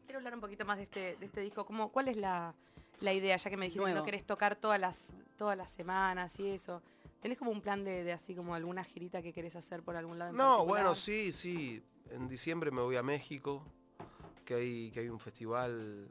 Quiero 0.06 0.18
hablar 0.18 0.34
un 0.34 0.40
poquito 0.40 0.64
más 0.64 0.78
de 0.78 0.84
este, 0.84 1.16
de 1.16 1.26
este 1.26 1.40
disco. 1.42 1.64
¿Cómo, 1.64 1.90
¿Cuál 1.90 2.08
es 2.08 2.16
la, 2.16 2.54
la 3.00 3.12
idea? 3.12 3.36
Ya 3.36 3.50
que 3.50 3.56
me 3.56 3.66
dijiste 3.66 3.84
que 3.84 3.94
no 3.94 4.02
querés 4.04 4.24
tocar 4.24 4.56
todas 4.56 4.80
las, 4.80 5.12
todas 5.36 5.56
las 5.56 5.70
semanas 5.70 6.38
y 6.40 6.48
eso. 6.50 6.82
¿Tenés 7.20 7.38
como 7.38 7.50
un 7.50 7.60
plan 7.60 7.84
de, 7.84 8.04
de 8.04 8.12
así 8.12 8.34
como 8.34 8.54
alguna 8.54 8.84
girita 8.84 9.20
que 9.22 9.32
querés 9.32 9.54
hacer 9.56 9.82
por 9.82 9.96
algún 9.96 10.18
lado? 10.18 10.30
en 10.30 10.36
No, 10.36 10.56
particular? 10.58 10.82
bueno, 10.84 10.94
sí, 10.94 11.32
sí. 11.32 11.82
En 12.10 12.28
diciembre 12.28 12.70
me 12.70 12.80
voy 12.82 12.96
a 12.96 13.02
México, 13.02 13.64
que 14.44 14.54
hay, 14.54 14.90
que 14.92 15.00
hay 15.00 15.08
un 15.08 15.18
festival. 15.20 16.08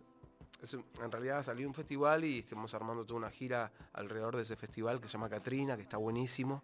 En 1.02 1.12
realidad 1.12 1.44
salió 1.44 1.68
un 1.68 1.74
festival 1.74 2.24
y 2.24 2.40
estamos 2.40 2.74
armando 2.74 3.06
toda 3.06 3.20
una 3.20 3.30
gira 3.30 3.72
alrededor 3.94 4.36
de 4.36 4.44
ese 4.44 4.56
festival 4.56 5.00
que 5.00 5.08
se 5.08 5.14
llama 5.14 5.30
Catrina, 5.30 5.76
que 5.76 5.84
está 5.84 5.98
buenísimo. 5.98 6.64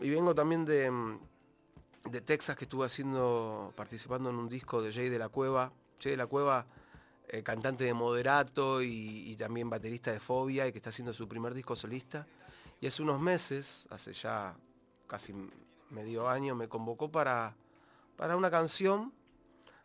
Y 0.00 0.10
vengo 0.10 0.34
también 0.34 0.64
de, 0.64 0.90
mm, 0.90 1.18
de 2.10 2.20
Texas, 2.22 2.56
que 2.56 2.64
estuve 2.64 2.86
haciendo, 2.86 3.72
participando 3.76 4.30
en 4.30 4.36
un 4.36 4.48
disco 4.48 4.80
de 4.82 4.92
Jay 4.92 5.08
de 5.08 5.18
la 5.18 5.28
Cueva. 5.28 5.72
Jay 6.00 6.12
de 6.12 6.16
la 6.16 6.26
Cueva, 6.26 6.66
eh, 7.28 7.42
cantante 7.42 7.84
de 7.84 7.92
Moderato 7.92 8.82
y, 8.82 9.30
y 9.30 9.36
también 9.36 9.68
baterista 9.68 10.10
de 10.10 10.20
Fobia, 10.20 10.66
y 10.66 10.72
que 10.72 10.78
está 10.78 10.90
haciendo 10.90 11.12
su 11.12 11.28
primer 11.28 11.54
disco 11.54 11.76
solista. 11.76 12.26
Y 12.80 12.86
hace 12.86 13.02
unos 13.02 13.20
meses, 13.20 13.86
hace 13.90 14.12
ya 14.14 14.56
casi 15.06 15.34
medio 15.90 16.28
año, 16.28 16.54
me 16.54 16.68
convocó 16.68 17.10
para, 17.10 17.54
para 18.16 18.36
una 18.36 18.50
canción, 18.50 19.12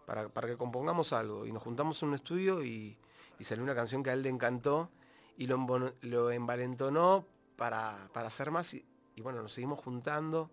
para, 0.06 0.30
para 0.30 0.48
que 0.48 0.58
compongamos 0.58 1.14
algo. 1.14 1.46
Y 1.46 1.52
nos 1.52 1.64
juntamos 1.64 2.02
en 2.04 2.10
un 2.10 2.16
estudio 2.16 2.64
y, 2.64 2.98
y 3.40 3.44
salió 3.44 3.64
una 3.64 3.76
canción 3.76 4.04
que 4.04 4.10
a 4.10 4.14
él 4.14 4.22
le 4.22 4.30
encantó 4.30 4.90
y 5.38 5.48
lo, 5.48 5.94
lo 6.02 6.32
envalentonó 6.32 7.26
para, 7.56 8.10
para 8.14 8.28
hacer 8.28 8.52
más. 8.52 8.74
Y, 8.74 8.86
y 9.16 9.22
bueno, 9.22 9.42
nos 9.42 9.54
seguimos 9.54 9.80
juntando. 9.80 10.50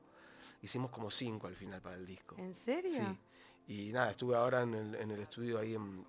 Hicimos 0.62 0.90
como 0.90 1.10
cinco 1.10 1.48
al 1.48 1.56
final 1.56 1.80
para 1.80 1.96
el 1.96 2.06
disco. 2.06 2.36
¿En 2.38 2.54
serio? 2.54 2.90
Sí. 2.92 3.18
Y 3.66 3.92
nada, 3.92 4.10
estuve 4.10 4.36
ahora 4.36 4.62
en 4.62 4.74
el, 4.74 4.94
en 4.94 5.10
el 5.10 5.20
estudio 5.20 5.58
ahí 5.58 5.74
en, 5.74 6.04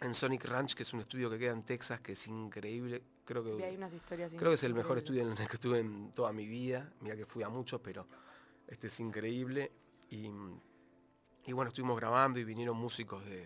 en 0.00 0.14
Sonic 0.14 0.44
Ranch, 0.44 0.74
que 0.74 0.82
es 0.82 0.92
un 0.92 1.00
estudio 1.00 1.30
que 1.30 1.38
queda 1.38 1.52
en 1.52 1.62
Texas, 1.62 2.00
que 2.00 2.12
es 2.12 2.26
increíble. 2.26 3.02
Creo 3.24 3.44
que 3.44 3.52
unas 3.76 3.92
historias 3.92 4.32
Creo 4.36 4.50
que 4.50 4.54
es 4.54 4.64
el 4.64 4.74
mejor 4.74 4.98
estudio 4.98 5.22
en 5.22 5.30
el 5.30 5.48
que 5.48 5.54
estuve 5.54 5.80
en 5.80 6.12
toda 6.12 6.32
mi 6.32 6.46
vida. 6.46 6.92
Mira 7.00 7.16
que 7.16 7.24
fui 7.24 7.42
a 7.42 7.48
muchos, 7.48 7.80
pero 7.80 8.06
este 8.66 8.88
es 8.88 9.00
increíble. 9.00 9.70
Y, 10.10 10.28
y 11.46 11.52
bueno, 11.52 11.68
estuvimos 11.68 11.96
grabando 11.98 12.38
y 12.38 12.44
vinieron 12.44 12.76
músicos 12.76 13.24
de, 13.24 13.44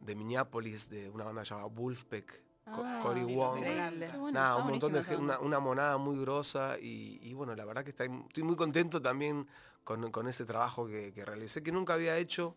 de 0.00 0.14
Minneapolis, 0.14 0.88
de 0.88 1.10
una 1.10 1.24
banda 1.24 1.42
llamada 1.42 1.68
Wolfpack, 1.68 2.40
Ah, 2.64 3.00
Cory 3.02 3.24
Wong. 3.24 3.58
bueno, 3.58 4.30
Nada, 4.30 4.56
un 4.56 4.68
montón 4.68 4.92
de 4.92 5.16
una, 5.16 5.38
una 5.40 5.58
monada 5.58 5.98
muy 5.98 6.16
grosa 6.20 6.78
y, 6.80 7.18
y 7.20 7.34
bueno, 7.34 7.56
la 7.56 7.64
verdad 7.64 7.82
que 7.82 7.90
está- 7.90 8.04
estoy 8.04 8.44
muy 8.44 8.54
contento 8.54 9.02
también 9.02 9.46
con, 9.82 10.10
con 10.12 10.28
ese 10.28 10.44
trabajo 10.44 10.86
que, 10.86 11.12
que 11.12 11.24
realicé, 11.24 11.62
que 11.62 11.72
nunca 11.72 11.94
había 11.94 12.16
hecho 12.18 12.54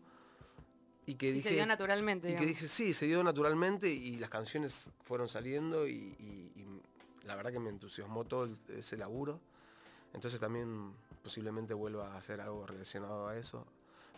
y 1.06 1.16
que 1.16 1.28
Y 1.28 1.32
dije... 1.32 1.48
se 1.48 1.54
dio 1.56 1.66
naturalmente. 1.66 2.30
Y 2.30 2.36
que 2.36 2.46
dije, 2.46 2.68
sí, 2.68 2.92
se 2.94 3.06
dio 3.06 3.22
naturalmente 3.24 3.88
y 3.90 4.16
las 4.16 4.30
canciones 4.30 4.90
fueron 5.02 5.28
saliendo 5.28 5.86
y, 5.88 6.52
la 7.24 7.34
verdad 7.34 7.50
que 7.50 7.58
me 7.58 7.70
entusiasmó 7.70 8.24
todo 8.24 8.48
ese 8.68 8.96
laburo. 8.96 9.40
Entonces 10.14 10.38
también 10.38 10.92
posiblemente 11.24 11.74
vuelva 11.74 12.14
a 12.14 12.18
hacer 12.18 12.40
algo 12.40 12.64
relacionado 12.64 13.26
a 13.26 13.36
eso. 13.36 13.66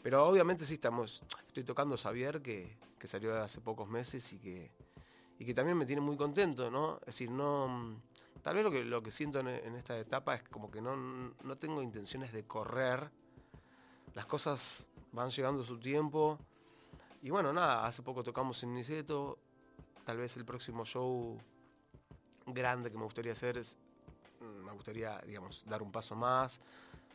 Pero 0.02 0.26
obviamente 0.26 0.64
sí 0.64 0.74
estamos, 0.74 1.22
estoy 1.48 1.64
tocando 1.64 1.96
Xavier, 1.96 2.40
que, 2.40 2.76
que 2.98 3.08
salió 3.08 3.36
hace 3.42 3.60
pocos 3.60 3.88
meses 3.88 4.32
y 4.32 4.38
que, 4.38 4.70
y 5.38 5.44
que 5.44 5.54
también 5.54 5.76
me 5.76 5.86
tiene 5.86 6.00
muy 6.00 6.16
contento, 6.16 6.70
¿no? 6.70 6.98
Es 7.00 7.06
decir, 7.06 7.30
no. 7.30 7.68
mm, 7.68 7.96
Tal 8.42 8.54
vez 8.54 8.64
lo 8.64 8.70
que, 8.70 8.84
lo 8.84 9.02
que 9.02 9.10
siento 9.10 9.40
en, 9.40 9.48
esta 9.76 9.98
etapa 9.98 10.34
es 10.34 10.42
como 10.44 10.70
que 10.70 10.80
no, 10.80 10.96
no 10.96 11.58
tengo 11.58 11.82
intenciones 11.82 12.32
de 12.32 12.44
correr. 12.44 13.10
Las 14.14 14.26
cosas 14.26 14.86
van 15.12 15.28
llegando 15.30 15.62
a 15.62 15.64
su 15.64 15.78
tiempo. 15.78 16.38
Y 17.20 17.30
bueno, 17.30 17.52
nada, 17.52 17.86
hace 17.86 18.02
poco 18.02 18.22
tocamos 18.22 18.62
en 18.62 18.72
Niceto. 18.74 19.38
Tal 20.04 20.16
vez 20.16 20.36
el 20.36 20.44
próximo 20.44 20.84
show 20.84 21.36
grande 22.46 22.90
que 22.90 22.96
me 22.96 23.04
gustaría 23.04 23.32
hacer 23.32 23.58
es, 23.58 23.76
mm, 24.40 24.64
me 24.64 24.72
gustaría, 24.72 25.20
digamos, 25.26 25.64
dar 25.66 25.82
un 25.82 25.92
paso 25.92 26.14
más, 26.14 26.60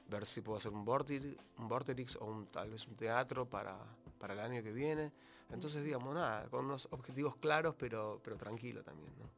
ver 0.08 0.26
si 0.26 0.42
puedo 0.42 0.58
hacer 0.58 0.72
un 0.72 0.84
Vorterix, 0.86 1.38
un 1.58 1.68
Vorterix 1.68 2.16
o 2.18 2.26
un- 2.26 2.48
tal 2.48 2.70
vez 2.72 2.88
un 2.88 2.96
teatro 2.96 3.50
para, 3.50 3.78
para 4.20 4.34
el 4.34 4.40
año 4.40 4.62
que 4.64 4.72
viene. 4.72 5.12
Entonces, 5.52 5.84
digamos, 5.84 6.14
nada, 6.16 6.48
con 6.50 6.66
unos 6.66 6.88
objetivos 6.92 7.36
claros, 7.38 7.76
pero, 7.78 8.20
pero 8.24 8.38
tranquilo 8.38 8.84
también, 8.84 9.12
¿no? 9.20 9.30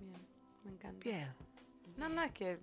Bien, 0.00 0.26
me 0.64 0.70
encanta. 0.72 1.02
Bien. 1.04 1.32
No, 1.96 2.08
no, 2.08 2.22
es 2.22 2.32
que 2.32 2.58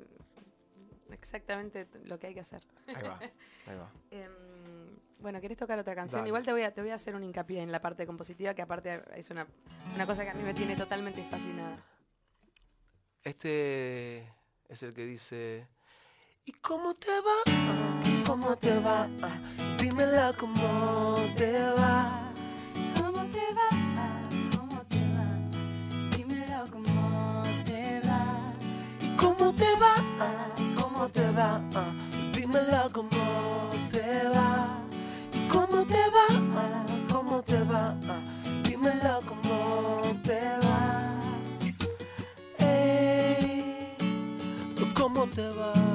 exactamente 1.11 1.87
lo 2.05 2.19
que 2.19 2.27
hay 2.27 2.33
que 2.33 2.39
hacer. 2.41 2.61
Ahí 2.87 3.03
va, 3.03 3.19
ahí 3.65 3.77
va. 3.77 3.91
Em, 4.11 4.97
bueno, 5.19 5.39
¿querés 5.39 5.55
tocar 5.57 5.77
otra 5.77 5.93
canción? 5.93 6.21
Dale. 6.21 6.29
Igual 6.29 6.43
te 6.43 6.51
voy, 6.51 6.63
a, 6.63 6.73
te 6.73 6.81
voy 6.81 6.89
a 6.89 6.95
hacer 6.95 7.13
un 7.15 7.23
hincapié 7.23 7.61
en 7.61 7.71
la 7.71 7.79
parte 7.79 8.07
compositiva, 8.07 8.55
que 8.55 8.63
aparte 8.63 9.03
es 9.15 9.29
una, 9.29 9.45
una 9.93 10.07
cosa 10.07 10.23
que 10.23 10.31
a 10.31 10.33
mí 10.33 10.41
me 10.41 10.53
tiene 10.55 10.75
totalmente 10.75 11.21
fascinada. 11.29 11.77
Este 13.23 14.19
es 14.67 14.81
el 14.83 14.93
que 14.95 15.05
dice, 15.05 15.67
¿y 16.45 16.51
cómo 16.53 16.93
te 16.95 17.11
va? 17.21 17.37
¿Cómo 18.25 18.55
te 18.57 18.79
va? 18.79 19.07
Dímela 19.79 20.33
cómo 20.39 21.15
te 21.35 21.51
va. 21.73 22.31
¿Cómo 22.97 23.25
te 23.33 23.45
va? 23.57 23.69
¿Cómo 24.55 24.81
te 24.89 25.01
va? 25.15 25.27
Dímelo 26.15 26.63
cómo 26.71 27.43
te 27.65 27.99
va. 28.07 28.53
¿Y 29.01 29.15
cómo 29.15 29.53
te 29.53 29.75
va? 29.75 29.95
¿Cómo 30.79 31.09
te 31.09 31.31
va? 31.31 31.61
Dímela 32.33 32.89
cómo 32.93 33.69
te 33.91 34.29
va. 34.29 34.77
¿Y 35.33 35.47
cómo 35.47 35.85
te 35.85 36.03
va? 36.15 36.27
¿Cómo 37.11 37.41
te 37.43 37.63
va? 37.63 37.95
Dímela 38.63 39.19
cómo 39.27 40.01
te 40.23 40.39
va. 40.63 41.19
Ey, 42.59 43.95
¿cómo 44.95 45.25
te 45.27 45.49
va? 45.49 45.88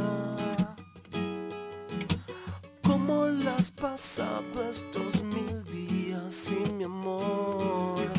Pasado 3.85 4.64
estos 4.71 5.23
mil 5.23 5.62
días 5.64 6.33
sin 6.33 6.79
mi 6.79 6.85
amor? 6.85 8.11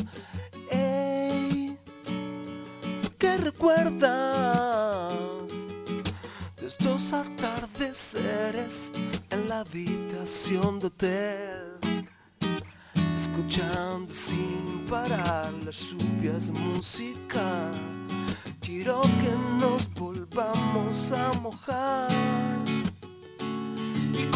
Ey, 0.70 1.76
¿qué 3.18 3.36
recuerdas 3.36 5.12
de 6.60 6.66
estos 6.68 7.12
atardeceres 7.12 8.92
en 9.30 9.48
la 9.48 9.60
habitación 9.60 10.78
de 10.78 10.86
hotel? 10.86 11.78
Escuchando 13.16 14.14
sin 14.14 14.86
parar 14.88 15.52
las 15.64 15.80
lluvias 15.90 16.48
música. 16.50 17.72
Quiero 18.60 19.00
que 19.02 19.34
nos 19.60 19.92
volvamos 19.94 21.10
a 21.10 21.32
mojar. 21.40 22.75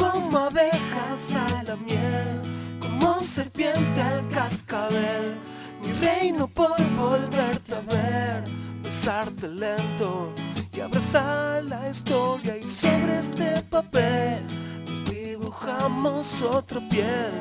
Como 0.00 0.38
abejas 0.38 1.35
a 1.35 1.62
la 1.62 1.76
miel, 1.76 2.40
como 2.80 3.21
serpiente 3.21 4.00
al 4.00 4.26
cascabel, 4.28 5.37
mi 5.83 5.92
reino 6.04 6.49
por 6.49 6.80
volverte 6.97 7.75
a 7.75 7.80
ver, 7.80 8.45
besarte 8.83 9.47
lento 9.47 10.33
y 10.73 10.80
abrazar 10.80 11.64
la 11.64 11.90
historia 11.90 12.57
y 12.57 12.66
sobre 12.66 13.19
este 13.19 13.62
papel 13.64 14.47
nos 14.87 15.04
dibujamos 15.11 16.42
otra 16.42 16.80
piel. 16.88 17.33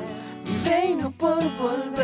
Mi 0.44 0.68
reino 0.68 1.10
por 1.10 1.42
volverte 1.58 1.99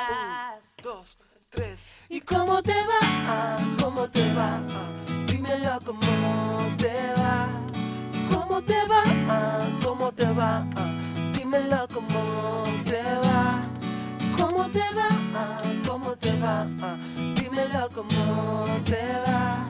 Un, 0.77 0.83
dos, 0.83 1.17
tres. 1.49 1.85
¿Y 2.09 2.21
cómo 2.21 2.61
te 2.61 2.73
va? 2.73 3.57
¿Cómo 3.81 4.09
te 4.09 4.33
va? 4.33 4.59
Dímelo 5.27 5.79
cómo 5.85 6.57
te 6.77 6.93
va. 7.17 7.47
¿Cómo 8.33 8.61
te 8.61 8.85
va? 8.87 9.03
¿Cómo 9.83 10.11
te 10.11 10.25
va? 10.33 10.65
Dímelo 11.33 11.87
cómo 11.93 12.63
te 12.85 13.01
va. 13.01 13.65
¿Cómo 14.37 14.69
te 14.69 14.83
va? 14.95 15.61
¿Cómo 15.87 16.15
te 16.15 16.31
va? 16.39 16.67
Dímelo 17.35 17.89
cómo 17.93 18.65
te 18.85 19.01
va. 19.25 19.67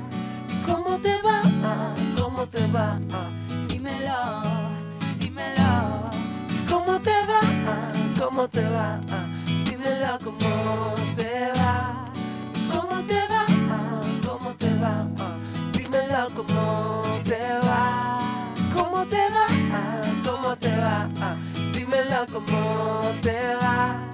¿Cómo 0.66 0.98
te 1.00 1.22
va? 1.22 1.42
¿Cómo 2.18 2.48
te 2.48 2.68
va? 2.68 3.00
Dímelo, 3.68 4.42
dímelo. 5.20 6.10
¿Cómo 6.70 7.00
te 7.00 7.26
va? 7.26 7.92
¿Cómo 8.20 8.48
te 8.48 8.62
va? 8.70 9.00
Dímelo 9.92 10.18
cómo 10.24 10.94
te 11.18 11.52
va. 11.58 12.06
¿Cómo 12.72 13.04
te 13.04 13.28
va? 13.28 13.46
¿Cómo 14.26 14.56
te 14.56 14.74
va? 14.76 15.06
Dímelo 15.74 16.30
cómo 16.34 17.04
te 17.26 17.60
va. 17.68 18.20
¿Cómo 18.74 19.06
te 19.06 19.30
va? 19.30 19.48
¿Cómo 20.24 20.56
te 20.56 20.78
va? 20.78 21.10
Dímelo 21.74 22.26
cómo 22.32 23.12
te 23.22 23.56
va. 23.56 24.10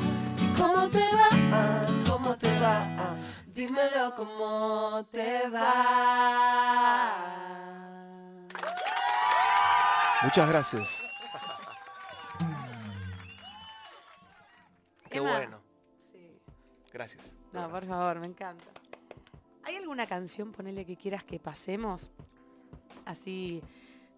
¿Cómo 0.58 0.88
te 0.90 1.06
va? 1.16 1.86
¿Cómo 2.10 2.36
te 2.36 2.60
va? 2.60 3.16
Dímelo 3.54 4.16
cómo 4.16 5.06
te 5.12 5.48
va. 5.50 7.14
Muchas 10.24 10.50
gracias. 10.50 11.04
Qué 15.12 15.20
Emma. 15.20 15.32
bueno. 15.38 15.57
Gracias. 16.98 17.38
No, 17.54 17.70
por 17.70 17.86
favor, 17.86 18.20
me 18.20 18.26
encanta. 18.26 18.66
¿Hay 19.64 19.76
alguna 19.76 20.08
canción, 20.08 20.52
ponele 20.52 20.84
que 20.84 20.98
quieras 20.98 21.24
que 21.24 21.38
pasemos? 21.38 22.10
Así, 23.06 23.62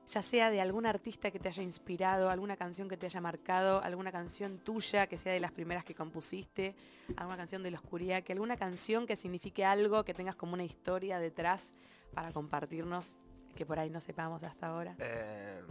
ya 0.07 0.21
sea 0.21 0.50
de 0.50 0.62
algún 0.62 0.86
artista 0.86 1.29
que 1.29 1.39
te 1.39 1.50
haya 1.50 1.62
inspirado, 1.62 2.29
alguna 2.29 2.55
canción 2.55 2.88
que 2.88 2.95
te 2.95 3.07
haya 3.07 3.19
marcado, 3.19 3.83
alguna 3.83 4.13
canción 4.13 4.59
tuya 4.59 5.07
que 5.07 5.17
sea 5.17 5.33
de 5.33 5.41
las 5.41 5.51
primeras 5.51 5.83
que 5.83 5.93
compusiste, 5.93 6.74
alguna 7.17 7.36
canción 7.36 7.63
de 7.63 7.71
la 7.71 7.79
oscuridad, 7.79 8.24
que 8.24 8.31
alguna 8.31 8.55
canción 8.55 9.05
que 9.05 9.17
signifique 9.17 9.65
algo, 9.65 10.05
que 10.05 10.13
tengas 10.13 10.38
como 10.38 10.53
una 10.53 10.63
historia 10.63 11.19
detrás 11.19 11.74
para 12.13 12.31
compartirnos, 12.31 13.13
que 13.57 13.65
por 13.65 13.77
ahí 13.77 13.89
no 13.89 14.00
sepamos 14.00 14.41
hasta 14.43 14.67
ahora. 14.67 14.95
Eh, 15.00 15.62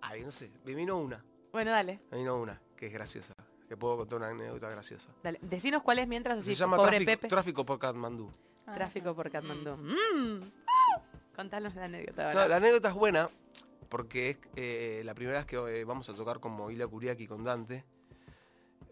ay, 0.00 0.24
no 0.24 0.32
sé. 0.32 0.50
Me 0.64 0.74
vino 0.74 0.98
una. 0.98 1.24
Bueno, 1.52 1.70
dale, 1.70 2.00
Me 2.10 2.18
vino 2.18 2.36
una 2.42 2.60
que 2.76 2.86
es 2.88 2.92
graciosa. 2.92 3.35
Que 3.68 3.76
puedo 3.76 3.96
contar 3.96 4.18
una 4.18 4.28
anécdota 4.28 4.68
graciosa. 4.70 5.08
dale. 5.22 5.38
Decinos 5.42 5.82
cuál 5.82 5.98
es 5.98 6.06
mientras 6.08 6.38
así, 6.38 6.54
Se 6.54 6.60
llama 6.60 6.76
pobre 6.76 6.90
tráfico, 6.98 7.10
Pepe. 7.10 7.28
tráfico 7.28 7.66
por 7.66 7.78
Katmandú. 7.78 8.30
Tráfico 8.74 9.14
por 9.14 9.30
Katmandú. 9.30 9.76
Mm. 9.76 10.52
Contanos 11.34 11.74
la 11.74 11.84
anécdota. 11.84 12.32
No, 12.34 12.48
la 12.48 12.56
anécdota 12.56 12.88
es 12.88 12.94
buena 12.94 13.28
porque 13.88 14.30
es 14.30 14.36
eh, 14.56 15.02
la 15.04 15.14
primera 15.14 15.38
vez 15.38 15.46
que 15.46 15.56
eh, 15.56 15.84
vamos 15.84 16.08
a 16.08 16.14
tocar 16.14 16.40
con 16.40 16.52
Moila 16.52 16.86
Kuriaki 16.86 17.26
con 17.26 17.44
Dante. 17.44 17.84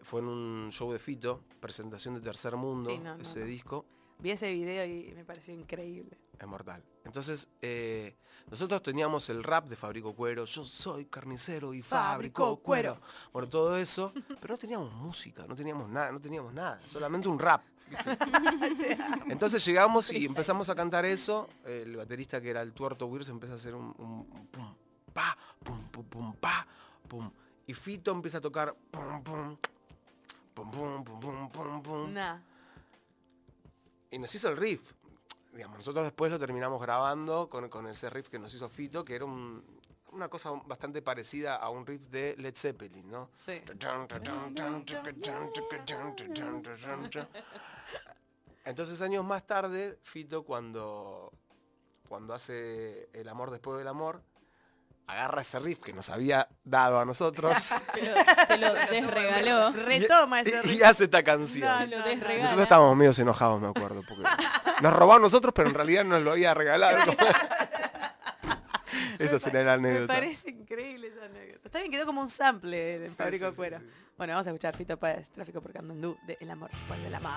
Fue 0.01 0.21
en 0.21 0.27
un 0.27 0.71
show 0.71 0.91
de 0.91 0.99
Fito, 0.99 1.41
presentación 1.59 2.13
de 2.15 2.21
Tercer 2.21 2.55
Mundo, 2.55 2.91
Sí, 2.91 2.99
no, 2.99 3.15
no, 3.15 3.21
ese 3.21 3.39
no. 3.39 3.45
disco. 3.45 3.85
Vi 4.19 4.31
ese 4.31 4.51
video 4.51 4.85
y 4.85 5.13
me 5.15 5.23
pareció 5.25 5.53
increíble. 5.53 6.17
Es 6.39 6.47
mortal. 6.47 6.83
Entonces, 7.03 7.47
eh, 7.61 8.15
nosotros 8.49 8.81
teníamos 8.81 9.29
el 9.29 9.43
rap 9.43 9.67
de 9.67 9.75
Fabrico 9.75 10.13
Cuero, 10.15 10.45
yo 10.45 10.63
soy 10.63 11.05
carnicero 11.05 11.73
y 11.73 11.81
fabrico 11.81 12.57
cuero. 12.57 12.95
cuero. 12.95 13.01
Bueno, 13.33 13.49
todo 13.49 13.77
eso, 13.77 14.13
pero 14.41 14.53
no 14.53 14.57
teníamos 14.57 14.91
música, 14.93 15.45
no 15.47 15.55
teníamos 15.55 15.89
nada, 15.89 16.11
no 16.11 16.19
teníamos 16.19 16.53
nada, 16.53 16.79
solamente 16.89 17.27
un 17.27 17.39
rap. 17.39 17.61
Entonces 19.27 19.63
llegamos 19.65 20.11
y 20.11 20.25
empezamos 20.25 20.69
a 20.69 20.75
cantar 20.75 21.05
eso, 21.05 21.47
el 21.65 21.95
baterista 21.95 22.41
que 22.41 22.49
era 22.49 22.61
el 22.61 22.73
tuerto 22.73 23.05
Wirz 23.07 23.29
empieza 23.29 23.53
a 23.53 23.57
hacer 23.57 23.75
un, 23.75 23.93
un- 23.97 24.27
un 24.31 24.47
pum, 24.47 24.73
pa, 25.13 25.37
pum, 25.63 25.81
pum, 25.91 26.03
pum, 26.05 26.33
pa, 26.35 26.65
pum. 27.07 27.29
Y 27.67 27.73
Fito 27.73 28.11
empieza 28.11 28.39
a 28.39 28.41
tocar 28.41 28.75
pum, 28.91 29.23
pum, 29.23 29.57
pum, 30.53 30.71
pum, 30.71 31.03
pum, 31.03 31.19
pum, 31.19 31.49
pum, 31.49 31.81
pum 31.83 32.13
Nah. 32.13 32.39
Y 34.11 34.17
nos 34.19 34.33
hizo 34.35 34.49
el 34.49 34.57
riff. 34.57 34.81
Digamos, 35.53 35.77
nosotros 35.77 36.03
después 36.05 36.31
lo 36.31 36.37
terminamos 36.39 36.81
grabando 36.81 37.49
con, 37.49 37.69
con 37.69 37.87
ese 37.87 38.09
riff 38.09 38.29
que 38.29 38.37
nos 38.39 38.53
hizo 38.53 38.67
Fito, 38.69 39.05
que 39.05 39.15
era 39.15 39.25
un- 39.25 39.63
una 40.11 40.27
cosa 40.29 40.51
bastante 40.65 41.01
parecida 41.01 41.55
a 41.55 41.69
un 41.69 41.85
riff 41.85 42.07
de 42.07 42.35
Led 42.37 42.55
Zeppelin, 42.55 43.09
¿no? 43.09 43.29
Sí. 43.33 43.61
Entonces 48.63 49.01
años 49.01 49.23
más 49.25 49.45
tarde, 49.45 49.99
Fito 50.03 50.43
cuando, 50.43 51.31
cuando 52.07 52.33
hace 52.33 53.09
el 53.13 53.27
amor 53.29 53.51
después 53.51 53.77
del 53.77 53.87
amor, 53.87 54.21
agarra 55.07 55.41
ese 55.41 55.59
riff 55.59 55.79
que 55.79 55.93
nos 55.93 56.09
había 56.09 56.47
dado 56.63 56.99
a 56.99 57.05
nosotros 57.05 57.55
Te 57.93 58.01
lo, 58.01 58.15
te 58.47 58.57
lo 58.57 58.73
desregaló. 58.73 59.71
Retoma 59.71 60.41
ese 60.41 60.61
y, 60.63 60.79
y 60.79 60.83
hace 60.83 61.05
esta 61.05 61.23
canción. 61.23 61.67
No, 61.67 61.85
Lo 61.97 61.99
no, 61.99 62.05
desregala. 62.05 62.41
Nosotros 62.41 62.63
estábamos 62.63 62.97
medio 62.97 63.11
enojados, 63.17 63.61
me 63.61 63.67
acuerdo, 63.67 64.01
porque 64.07 64.23
nos 64.81 64.93
robó 64.93 65.13
a 65.15 65.19
nosotros, 65.19 65.53
pero 65.55 65.69
en 65.69 65.75
realidad 65.75 66.03
nos 66.05 66.21
lo 66.23 66.31
había 66.31 66.53
regalado. 66.53 67.13
Esa 69.19 69.39
sería 69.39 69.63
la 69.63 69.77
Me 69.77 69.89
anécdota. 69.89 70.13
parece 70.13 70.49
increíble 70.51 71.07
esa 71.07 71.25
anécdota. 71.25 71.61
Está 71.65 71.79
bien, 71.79 71.91
quedó 71.91 72.05
como 72.05 72.21
un 72.21 72.29
sample 72.29 72.99
del 72.99 73.09
Sí, 73.09 73.15
Fabrico 73.15 73.45
sí, 73.47 73.51
sí, 73.51 73.55
Cuero. 73.57 73.79
sí. 73.79 73.85
Bueno, 74.17 74.33
vamos 74.33 74.47
a 74.47 74.49
escuchar 74.49 74.75
Fito 74.75 74.97
Páez, 74.97 75.29
Tráfico 75.31 75.61
por 75.61 75.71
Candandú, 75.71 76.17
de 76.27 76.37
El 76.39 76.51
amor 76.51 76.69
después 76.71 77.01
del 77.03 77.15
amor. 77.15 77.31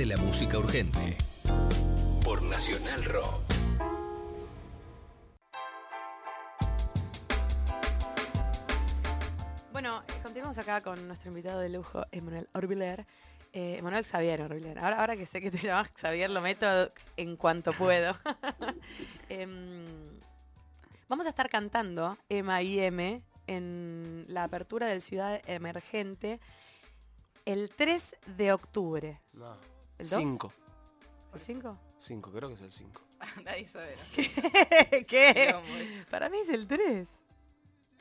De 0.00 0.06
la 0.06 0.16
música 0.16 0.56
urgente. 0.56 1.18
Por 2.24 2.42
Nacional 2.42 3.04
Rock. 3.04 3.42
Bueno, 9.72 10.02
eh, 10.08 10.12
continuamos 10.22 10.56
acá 10.56 10.80
con 10.80 11.06
nuestro 11.06 11.28
invitado 11.28 11.60
de 11.60 11.68
lujo, 11.68 12.06
Emanuel 12.12 12.48
Orbiler. 12.54 13.04
Eh, 13.52 13.76
Emanuel 13.76 14.06
Xavier 14.06 14.40
Orbiler. 14.40 14.78
Ahora, 14.78 15.00
ahora 15.00 15.16
que 15.18 15.26
sé 15.26 15.42
que 15.42 15.50
te 15.50 15.58
llamas 15.62 15.90
Xavier, 15.94 16.30
lo 16.30 16.40
meto 16.40 16.66
en 17.18 17.36
cuanto 17.36 17.74
puedo. 17.74 18.16
Em, 19.28 20.18
vamos 21.10 21.26
a 21.26 21.28
estar 21.28 21.50
cantando 21.50 22.16
Emma 22.30 22.62
y 22.62 22.80
M 22.80 23.22
en 23.46 24.24
la 24.28 24.44
apertura 24.44 24.86
del 24.86 25.02
Ciudad 25.02 25.42
Emergente 25.46 26.40
el 27.44 27.68
3 27.68 28.16
de 28.38 28.52
octubre. 28.54 29.20
No. 29.34 29.79
¿El 30.00 30.08
2? 30.08 30.18
5. 30.20 30.52
¿El 31.34 31.40
5? 31.40 31.78
5, 31.98 32.32
creo 32.32 32.48
que 32.48 32.54
es 32.56 32.60
el 32.62 32.72
5. 32.72 33.02
Nadie 33.44 33.68
sabe. 33.68 33.94
¿Qué? 35.06 35.50
No, 35.52 35.62
muy- 35.62 36.04
Para 36.10 36.28
mí 36.28 36.38
es 36.38 36.48
el 36.48 36.66
3. 36.66 37.06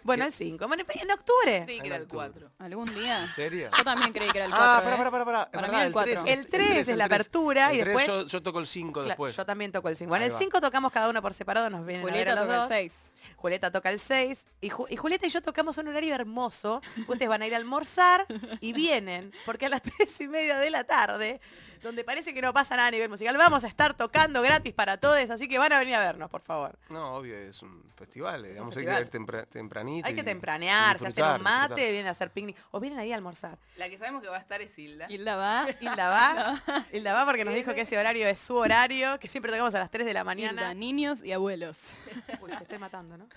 Bueno, 0.03 0.23
¿Qué? 0.23 0.27
el 0.27 0.33
5. 0.33 0.67
Bueno, 0.67 0.83
en 0.89 1.12
octubre. 1.12 1.62
Creí 1.65 1.79
que 1.81 1.88
era 1.88 1.97
el 1.97 2.03
octubre. 2.03 2.29
4. 2.31 2.51
¿Algún 2.59 2.93
día? 2.95 3.21
¿En 3.21 3.27
serio? 3.27 3.69
Yo 3.77 3.83
también 3.83 4.13
creí 4.13 4.29
que 4.31 4.38
era 4.38 4.45
el 4.45 4.51
4. 4.51 4.67
Ah, 4.69 4.81
para, 4.83 4.97
para, 4.97 5.12
para, 5.12 5.25
para. 5.25 5.51
Para 5.51 5.67
mí 5.67 5.77
el 5.81 5.91
cuatro. 5.91 6.23
El 6.25 6.47
3 6.47 6.88
es 6.88 6.97
la 6.97 7.05
apertura 7.05 7.73
y 7.73 7.77
después- 7.81 8.07
Yo, 8.07 8.25
yo 8.25 8.41
toco 8.41 8.59
el 8.59 8.67
5 8.67 9.01
Cla- 9.01 9.07
después. 9.07 9.35
Yo 9.35 9.45
también 9.45 9.71
toco 9.71 9.89
el 9.89 9.97
5. 9.97 10.09
Bueno, 10.09 10.23
Ahí 10.23 10.29
el 10.29 10.35
va. 10.35 10.39
5 10.39 10.62
tocamos 10.62 10.91
cada 10.91 11.09
uno 11.09 11.21
por 11.21 11.33
separado, 11.33 11.69
nos 11.69 11.85
vienen 11.85 12.01
a 12.01 12.05
ver 12.05 12.13
Julieta 12.13 12.31
a 12.31 12.35
los 12.35 12.43
toca 12.45 12.55
el 12.55 12.59
dos. 12.62 12.69
6. 12.69 13.12
Julieta 13.35 13.71
toca 13.71 13.89
el 13.91 13.99
6 13.99 14.45
y, 14.62 14.69
Ju- 14.69 14.88
y 14.89 14.95
Julieta 14.95 15.27
y 15.27 15.29
yo 15.29 15.41
tocamos 15.41 15.77
un 15.77 15.88
horario 15.89 16.15
hermoso. 16.15 16.81
Ustedes 17.07 17.27
van 17.29 17.41
a 17.41 17.47
ir 17.47 17.53
a 17.53 17.57
almorzar 17.57 18.25
y 18.62 18.73
vienen, 18.73 19.33
porque 19.45 19.65
a 19.67 19.69
las 19.69 19.81
3 19.97 20.21
y 20.21 20.27
media 20.27 20.57
de 20.59 20.69
la 20.69 20.83
tarde, 20.85 21.39
donde 21.83 22.03
parece 22.03 22.33
que 22.33 22.41
no 22.41 22.53
pasa 22.53 22.75
nada 22.75 22.89
a 22.89 22.91
nivel 22.91 23.07
musical, 23.09 23.38
vamos 23.38 23.63
a 23.63 23.67
estar 23.67 23.93
tocando 23.93 24.41
gratis 24.41 24.73
para 24.73 24.97
todos, 24.97 25.29
así 25.29 25.47
que 25.47 25.57
van 25.57 25.71
a 25.71 25.79
venir 25.79 25.95
a 25.95 25.99
vernos, 26.01 26.29
por 26.29 26.41
favor. 26.41 26.77
No, 26.89 27.15
obvio, 27.15 27.38
es 27.38 27.62
un 27.62 27.81
festival. 27.95 28.43
eh, 28.45 28.49
digamos, 28.49 28.73
festival. 28.73 28.95
hay 28.97 29.03
que 29.03 29.07
ir 29.07 29.12
tempra- 29.23 29.45
tempranito. 29.93 30.08
Hay 30.08 30.15
que 30.15 30.23
tempranear, 30.23 30.99
se 30.99 31.08
hacen 31.08 31.23
un 31.25 31.41
mate, 31.41 31.60
disfrutar. 31.75 31.91
vienen 31.91 32.08
a 32.08 32.12
hacer 32.12 32.32
picnic, 32.32 32.58
o 32.71 32.80
vienen 32.80 32.99
ahí 32.99 33.12
a 33.12 33.15
almorzar. 33.15 33.58
La 33.78 33.89
que 33.89 33.97
sabemos 33.97 34.21
que 34.21 34.30
va 34.30 34.38
a 34.38 34.39
estar 34.39 34.62
es 34.62 34.78
Hilda. 34.78 35.08
Hilda 35.10 35.36
va. 35.36 35.67
Hilda 35.80 36.10
va, 36.10 36.86
Hilda 36.93 37.13
va 37.13 37.25
porque 37.25 37.45
nos 37.45 37.54
dijo 37.54 37.73
que 37.73 37.82
ese 37.82 37.97
horario 37.97 38.28
es 38.28 38.39
su 38.39 38.56
horario, 38.56 39.19
que 39.19 39.28
siempre 39.28 39.52
tocamos 39.52 39.73
a 39.75 39.80
las 39.80 39.91
3 39.91 40.06
de 40.06 40.13
la 40.13 40.19
Hilda, 40.21 40.25
mañana. 40.25 40.73
niños 40.73 41.23
y 41.23 41.32
abuelos. 41.32 41.80
Uy, 42.41 42.52
te 42.52 42.63
estoy 42.63 42.78
matando, 42.80 43.17
¿no? 43.17 43.28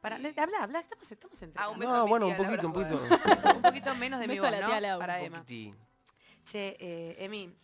Para, 0.00 0.18
le- 0.18 0.34
habla, 0.36 0.62
habla, 0.64 0.80
estamos, 0.80 1.12
estamos 1.12 1.36
Ah, 1.56 1.68
un 1.68 1.74
entrenando. 1.74 1.78
beso 1.78 1.94
a 1.94 1.96
No, 1.98 2.04
mi 2.04 2.10
bueno, 2.10 2.26
un 2.28 2.36
poquito, 2.36 2.66
un 2.66 2.72
poquito. 2.72 3.02
un 3.56 3.62
poquito 3.62 3.94
menos 3.94 4.18
de 4.20 4.26
mi 4.28 4.38
voz, 4.38 4.50
la 4.50 4.60
¿no? 4.60 4.80
Laura. 4.80 4.98
Para 5.06 5.18
un 5.20 5.24
Emma. 5.26 5.38
poquitín. 5.38 5.76
Che, 6.44 6.76
eh, 6.80 7.16
Emi, 7.24 7.54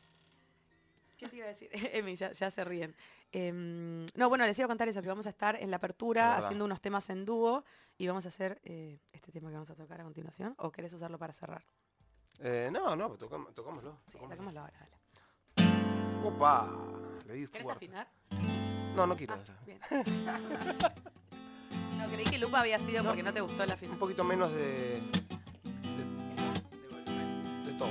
¿qué 1.19 1.29
te 1.29 1.37
iba 1.37 1.47
a 1.47 1.49
decir? 1.49 1.69
Emi, 1.73 2.15
ya, 2.15 2.31
ya 2.31 2.51
se 2.51 2.65
ríen. 2.65 2.95
Em, 3.33 4.07
no, 4.15 4.29
bueno, 4.29 4.47
les 4.47 4.57
iba 4.59 4.67
a 4.67 4.69
contar 4.69 4.89
eso, 4.89 5.03
que 5.03 5.09
vamos 5.09 5.27
a 5.27 5.31
estar 5.31 5.57
en 5.57 5.71
la 5.71 5.77
apertura 5.79 6.37
haciendo 6.37 6.65
unos 6.65 6.81
temas 6.81 7.11
en 7.11 7.25
dúo 7.25 7.65
y 7.99 8.07
vamos 8.07 8.25
a 8.25 8.29
hacer 8.29 8.61
eh, 8.65 9.01
este 9.13 9.33
tema 9.33 9.49
que 9.51 9.55
vamos 9.55 9.71
a 9.71 9.75
tocar 9.75 10.01
a 10.01 10.05
continuación. 10.05 10.55
¿O 10.59 10.71
querés 10.71 10.93
usarlo 10.93 11.19
para 11.19 11.33
cerrar? 11.33 11.65
Eh, 12.41 12.71
no, 12.73 12.95
no, 12.95 13.09
pues 13.09 13.21
tocam- 13.21 13.53
tocámoslo. 13.53 13.99
Sí, 14.07 14.13
tocámoslo. 14.13 14.37
tocámoslo 14.37 14.61
ahora, 14.61 14.79
dale. 14.79 14.97
Opa, 16.25 16.71
le 17.27 17.35
di 17.35 17.47
¿Querés 17.49 17.63
fuerte. 17.65 17.87
afinar? 17.87 18.09
No, 18.95 19.07
no 19.07 19.17
quiero 19.17 19.35
Ah, 19.35 19.39
bien. 19.67 19.81
no, 21.99 22.07
creí 22.09 22.25
que 22.25 22.39
Lupa 22.39 22.61
había 22.61 22.79
sido 22.79 23.05
porque 23.05 23.23
no 23.23 23.33
te 23.33 23.41
gustó 23.41 23.59
la 23.59 23.65
Un 23.67 23.73
afinación. 23.73 23.99
poquito 23.99 24.25
menos 24.25 24.53
de... 24.53 25.01
de, 25.01 25.01
de 27.67 27.73
todo. 27.79 27.91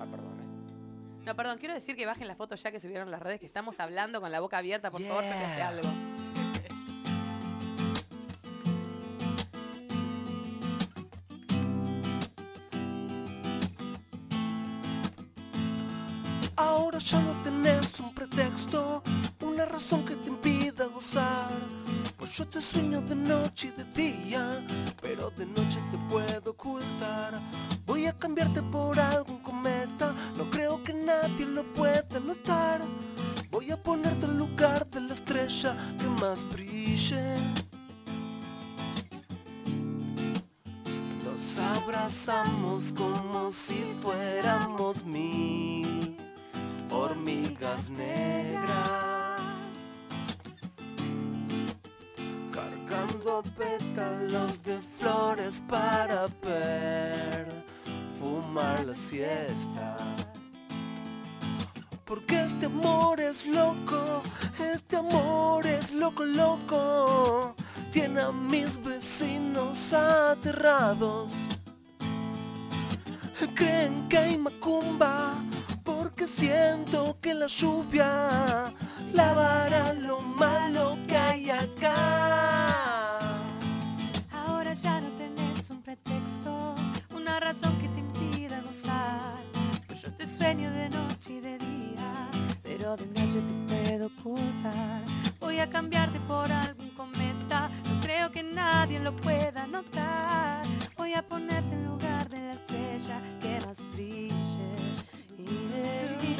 Ah, 0.00 0.06
perdón, 0.10 0.40
eh. 0.40 1.24
No, 1.24 1.34
perdón, 1.36 1.58
quiero 1.58 1.74
decir 1.74 1.96
que 1.96 2.06
bajen 2.06 2.26
la 2.28 2.36
foto 2.36 2.54
ya 2.54 2.70
que 2.70 2.80
subieron 2.80 3.10
las 3.10 3.20
redes, 3.22 3.40
que 3.40 3.46
estamos 3.46 3.80
hablando 3.80 4.20
con 4.20 4.30
la 4.30 4.40
boca 4.40 4.58
abierta, 4.58 4.90
por 4.90 5.02
favor, 5.02 5.22
Pepe, 5.24 5.34
hace 5.44 5.56
Yeah. 5.56 5.68
algo. 5.68 5.88
Sueño 22.60 23.00
de 23.02 23.14
noche 23.14 23.72
de 23.76 23.84
día, 23.94 24.60
siesta. 58.98 59.96
Porque 62.04 62.44
este 62.44 62.66
amor 62.66 63.20
es 63.20 63.46
loco, 63.46 64.22
este 64.74 64.96
amor 64.96 65.66
es 65.66 65.92
loco, 65.92 66.24
loco. 66.24 67.54
Tiene 67.92 68.20
a 68.22 68.32
mis 68.32 68.82
vecinos 68.82 69.92
aterrados 69.92 71.34
creen 73.54 74.08
que 74.08 74.18
hay 74.18 74.36
macumba 74.36 75.34
porque 75.84 76.26
siento 76.26 77.16
que 77.20 77.34
la 77.34 77.46
lluvia 77.46 78.72
lavará 79.12 79.94
lo 79.94 80.20
malo 80.20 80.96
que 81.06 81.16
hay 81.16 81.50
acá. 81.50 82.47
Pues 88.68 90.02
yo 90.02 90.12
te 90.12 90.26
sueño 90.26 90.70
de 90.70 90.90
noche 90.90 91.32
y 91.32 91.40
de 91.40 91.56
día, 91.56 92.28
pero 92.62 92.98
de 92.98 93.06
noche 93.06 93.40
te 93.40 93.74
puedo 93.74 94.06
ocultar. 94.08 95.02
Voy 95.40 95.58
a 95.58 95.70
cambiarte 95.70 96.20
por 96.20 96.52
algún 96.52 96.90
cometa, 96.90 97.70
no 97.88 97.98
creo 98.02 98.30
que 98.30 98.42
nadie 98.42 99.00
lo 99.00 99.16
pueda 99.16 99.66
notar. 99.68 100.66
Voy 100.98 101.14
a 101.14 101.22
ponerte 101.22 101.74
en 101.74 101.86
lugar 101.86 102.28
de 102.28 102.40
la 102.40 102.52
estrella 102.52 103.18
que 103.40 103.58
más 103.64 103.78
brille. 103.94 104.36
Y 105.38 106.36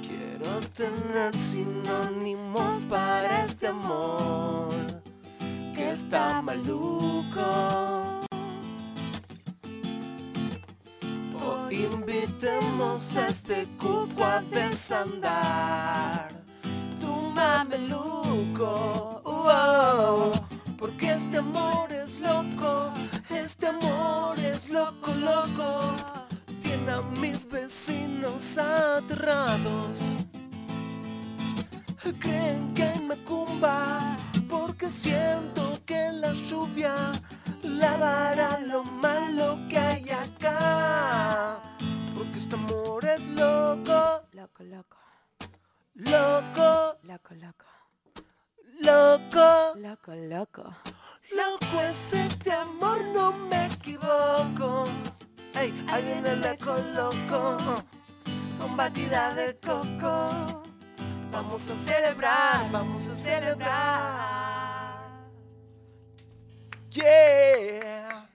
Quiero 0.00 0.60
tener 0.74 1.36
sinónimos 1.36 2.82
para 2.86 3.44
este 3.44 3.66
amor 3.66 4.70
que 5.74 5.92
está 5.92 6.40
maluco. 6.40 8.17
Invitemos 11.70 13.16
a 13.16 13.26
este 13.28 13.66
cuco 13.78 14.24
a 14.24 14.40
desandar 14.42 16.28
tu 17.00 17.12
mameluco. 17.34 19.20
Uau, 19.24 20.32
porque 20.78 21.12
este 21.12 21.38
amor 21.38 21.92
es 21.92 22.18
loco, 22.20 22.92
este 23.30 23.66
amor 23.66 24.38
es 24.38 24.68
loco, 24.70 25.12
loco. 25.14 25.94
Tiene 26.62 26.92
a 26.92 27.02
mis 27.20 27.46
vecinos 27.48 28.56
aterrados. 28.58 30.16
Creen 32.20 32.72
que 32.74 32.82
hay 32.82 33.00
macumba 33.00 34.16
porque 34.48 34.90
siento 34.90 35.78
que 35.84 36.10
la 36.12 36.32
lluvia 36.32 37.12
lavará 37.78 38.60
lo 38.60 38.84
malo 38.84 39.58
que 39.68 39.78
hay 39.78 40.10
acá. 40.10 41.60
Porque 42.14 42.38
este 42.38 42.54
amor 42.54 43.04
es 43.04 43.20
loco, 43.38 44.22
Loco, 44.32 44.62
loco, 44.64 44.96
loco, 45.94 46.96
loco, 47.02 47.34
loco, 47.34 47.64
loco. 48.80 49.78
loco, 49.78 50.14
loco. 50.14 50.64
Loco 51.36 51.80
es 51.82 52.12
este 52.12 52.52
amor, 52.52 52.98
no 53.14 53.32
me 53.32 53.66
equivoco. 53.66 54.84
Ey, 55.54 55.72
ahí 55.88 56.02
viene 56.04 56.30
el 56.30 56.44
eco 56.44 56.76
loco, 56.94 57.56
con 58.58 58.76
batida 58.76 59.34
de 59.34 59.56
coco. 59.58 60.62
Vamos 61.30 61.70
a 61.70 61.76
celebrar, 61.76 62.70
vamos 62.72 63.08
a 63.08 63.16
celebrar. 63.16 64.57
Yeah. 66.98 68.28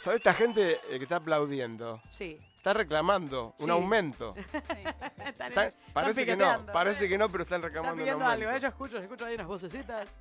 ¿Sabes 0.00 0.18
esta 0.18 0.32
gente 0.32 0.80
eh, 0.88 0.98
que 0.98 1.02
está 1.02 1.16
aplaudiendo? 1.16 2.00
Sí. 2.10 2.40
Está 2.56 2.72
reclamando 2.72 3.54
un 3.58 3.70
aumento. 3.70 4.34
Parece 5.92 6.24
que 6.24 6.36
no, 6.36 6.66
parece 6.66 7.08
que 7.08 7.18
no, 7.18 7.28
pero 7.30 7.44
están 7.44 7.62
reclamando 7.62 8.02
están 8.02 8.16
un 8.16 8.22
aumento. 8.22 8.44
algo, 8.46 8.56
¿eh? 8.56 8.60
yo 8.60 8.68
escucho, 8.68 8.96
yo 8.96 9.02
escucho 9.02 9.24
ahí 9.24 9.34
unas 9.34 9.46
vocecitas. 9.46 10.14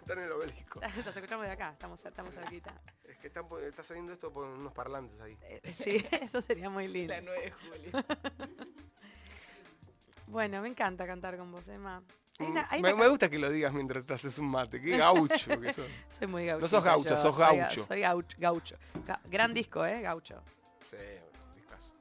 están 0.00 0.18
en 0.18 0.24
el 0.24 0.32
obelisco. 0.32 0.80
Los 1.04 1.16
escuchamos 1.16 1.46
de 1.46 1.52
acá, 1.52 1.70
estamos, 1.72 2.04
estamos 2.04 2.34
cerquita. 2.34 2.74
Es 3.04 3.18
que 3.18 3.26
está 3.26 3.82
saliendo 3.82 4.12
esto 4.12 4.32
por 4.32 4.44
unos 4.44 4.72
parlantes 4.72 5.20
ahí. 5.20 5.36
Eh, 5.42 5.74
sí, 5.74 6.04
eso 6.22 6.40
sería 6.42 6.70
muy 6.70 6.88
lindo. 6.88 7.12
La 7.12 7.20
9 7.20 7.40
de 7.40 7.50
julio. 7.50 8.04
bueno, 10.26 10.62
me 10.62 10.68
encanta 10.68 11.06
cantar 11.06 11.36
con 11.36 11.50
vos, 11.52 11.68
Emma. 11.68 12.02
Hay 12.40 12.46
una- 12.46 12.66
hay 12.70 12.82
me, 12.82 12.92
una 12.94 13.02
me 13.04 13.08
gusta 13.08 13.28
que 13.28 13.38
lo 13.38 13.50
digas 13.50 13.72
mientras 13.72 14.04
te 14.04 14.14
haces 14.14 14.38
un 14.38 14.48
mate. 14.48 14.80
Qué 14.80 14.96
gaucho 14.96 15.60
que 15.60 15.72
sos. 15.72 15.86
Soy 16.18 16.26
muy 16.26 16.46
gaucho. 16.46 16.60
No 16.62 16.68
sos 16.68 16.82
gaucha, 16.84 17.16
sos 17.16 17.36
gaucho. 17.36 17.84
Soy 17.84 18.00
gaucho. 18.00 18.36
gaucho. 18.40 18.76
Ga- 19.06 19.20
gran 19.26 19.52
disco, 19.54 19.84
¿eh? 19.84 20.00
Gaucho. 20.00 20.42
Sí, 20.80 20.96
discazo. 21.54 21.92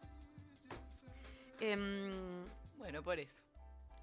Em, 1.59 2.45
Bueno, 2.77 3.03
por 3.03 3.19
eso. 3.19 3.35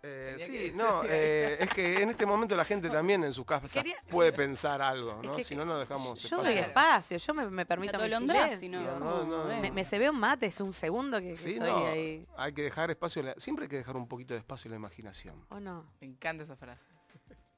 Eh, 0.09 0.37
sí, 0.39 0.53
que- 0.53 0.73
no, 0.73 1.03
eh, 1.09 1.57
es 1.61 1.71
que 1.71 2.01
en 2.03 2.11
este 2.11 2.25
momento 2.27 2.55
la 2.57 2.65
gente 2.65 2.89
también 2.89 3.25
en 3.25 3.33
sus 3.33 3.45
casas 3.45 3.73
Quería- 3.73 4.01
puede 4.09 4.33
pensar 4.33 4.81
algo, 4.81 5.19
es 5.21 5.27
¿no? 5.29 5.37
que- 5.37 5.43
Si 5.45 5.57
no, 5.57 5.65
no 5.65 5.79
dejamos 5.79 6.21
yo 6.23 6.37
doy 6.37 6.55
espacio. 6.59 6.67
espacio, 6.69 7.19
yo 7.19 7.35
me, 7.35 7.51
me 7.51 7.67
permito 7.67 7.99
mi 7.99 8.05
atolondrás, 8.05 8.59
silencio. 8.61 8.81
si 8.81 8.85
no, 8.87 8.99
No, 9.01 9.25
no, 9.25 9.45
no. 9.49 9.61
Me, 9.61 9.71
me 9.73 9.85
se 9.85 9.99
ve 9.99 10.09
un 10.09 10.19
mate, 10.21 10.47
es 10.47 10.61
un 10.61 10.73
segundo 10.73 11.19
que, 11.21 11.31
que 11.31 11.37
Sí, 11.37 11.55
estoy 11.55 11.69
no, 11.71 11.87
ahí. 11.89 12.27
hay 12.37 12.53
que 12.53 12.63
dejar 12.63 12.91
espacio, 12.91 13.25
siempre 13.39 13.65
hay 13.65 13.69
que 13.69 13.77
dejar 13.79 13.97
un 13.97 14.07
poquito 14.07 14.35
de 14.35 14.39
espacio 14.41 14.69
a 14.69 14.71
la 14.71 14.77
imaginación. 14.77 15.45
¿O 15.49 15.59
no? 15.59 15.91
Me 16.01 16.07
encanta 16.07 16.45
esa 16.45 16.57
frase. 16.57 16.85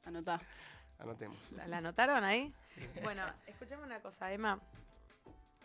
Anotá. 0.04 0.40
Anotemos. 0.98 1.36
¿La, 1.52 1.66
la 1.68 1.76
anotaron 1.78 2.24
ahí? 2.24 2.52
Bueno, 3.02 3.22
escuchame 3.46 3.84
una 3.84 4.00
cosa, 4.00 4.32
Emma. 4.32 4.58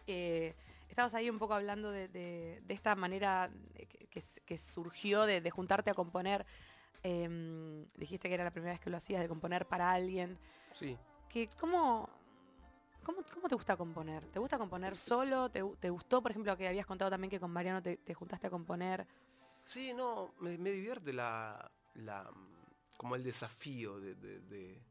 Eh, 0.05 0.53
estabas 0.89 1.13
ahí 1.13 1.29
un 1.29 1.39
poco 1.39 1.53
hablando 1.53 1.91
de, 1.91 2.07
de- 2.09 2.61
de 2.63 2.73
esta 2.73 2.93
manera 2.95 3.49
que, 3.73 4.07
que 4.07 4.19
s- 4.19 4.41
que 4.45 4.57
surgió 4.57 5.25
de, 5.25 5.41
de 5.41 5.49
juntarte 5.49 5.89
a 5.89 5.93
componer. 5.93 6.45
Em, 7.01 7.85
dijiste 7.95 8.27
que 8.29 8.35
era 8.35 8.43
la 8.43 8.51
primera 8.51 8.73
vez 8.73 8.79
que 8.81 8.89
lo 8.89 8.97
hacías, 8.97 9.21
de 9.21 9.27
componer 9.27 9.65
para 9.67 9.91
alguien. 9.91 10.37
Sí. 10.73 10.97
Que, 11.29 11.49
¿cómo, 11.59 12.07
cómo, 13.03 13.19
cómo 13.33 13.47
te 13.47 13.55
gusta 13.55 13.75
componer? 13.75 14.25
¿Te 14.27 14.39
gusta 14.39 14.57
componer 14.57 14.95
solo? 14.97 15.49
¿Te, 15.49 15.63
te 15.79 15.89
gustó, 15.89 16.21
por 16.21 16.31
ejemplo, 16.31 16.55
que 16.55 16.67
habías 16.67 16.85
contado 16.85 17.11
también 17.11 17.31
que 17.31 17.39
con 17.39 17.51
Mariano 17.51 17.81
te, 17.81 17.97
te 17.97 18.13
juntaste 18.13 18.47
a 18.47 18.49
componer? 18.49 19.05
Sí, 19.65 19.93
no, 19.93 20.33
me, 20.39 20.57
me 20.57 20.71
divierte 20.71 21.11
la, 21.13 21.71
la, 21.95 22.29
como 22.97 23.15
el 23.15 23.23
desafío 23.23 23.99
de, 23.99 24.15
de- 24.15 24.39
de- 24.41 24.81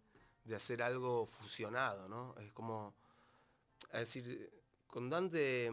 de 0.45 0.57
hacer 0.57 0.83
algo 0.83 1.27
fusionado, 1.27 2.09
¿no? 2.09 2.35
Es 2.41 2.53
como, 2.53 2.95
es 3.93 4.01
decir, 4.01 4.51
con 4.89 5.09
Dante, 5.09 5.71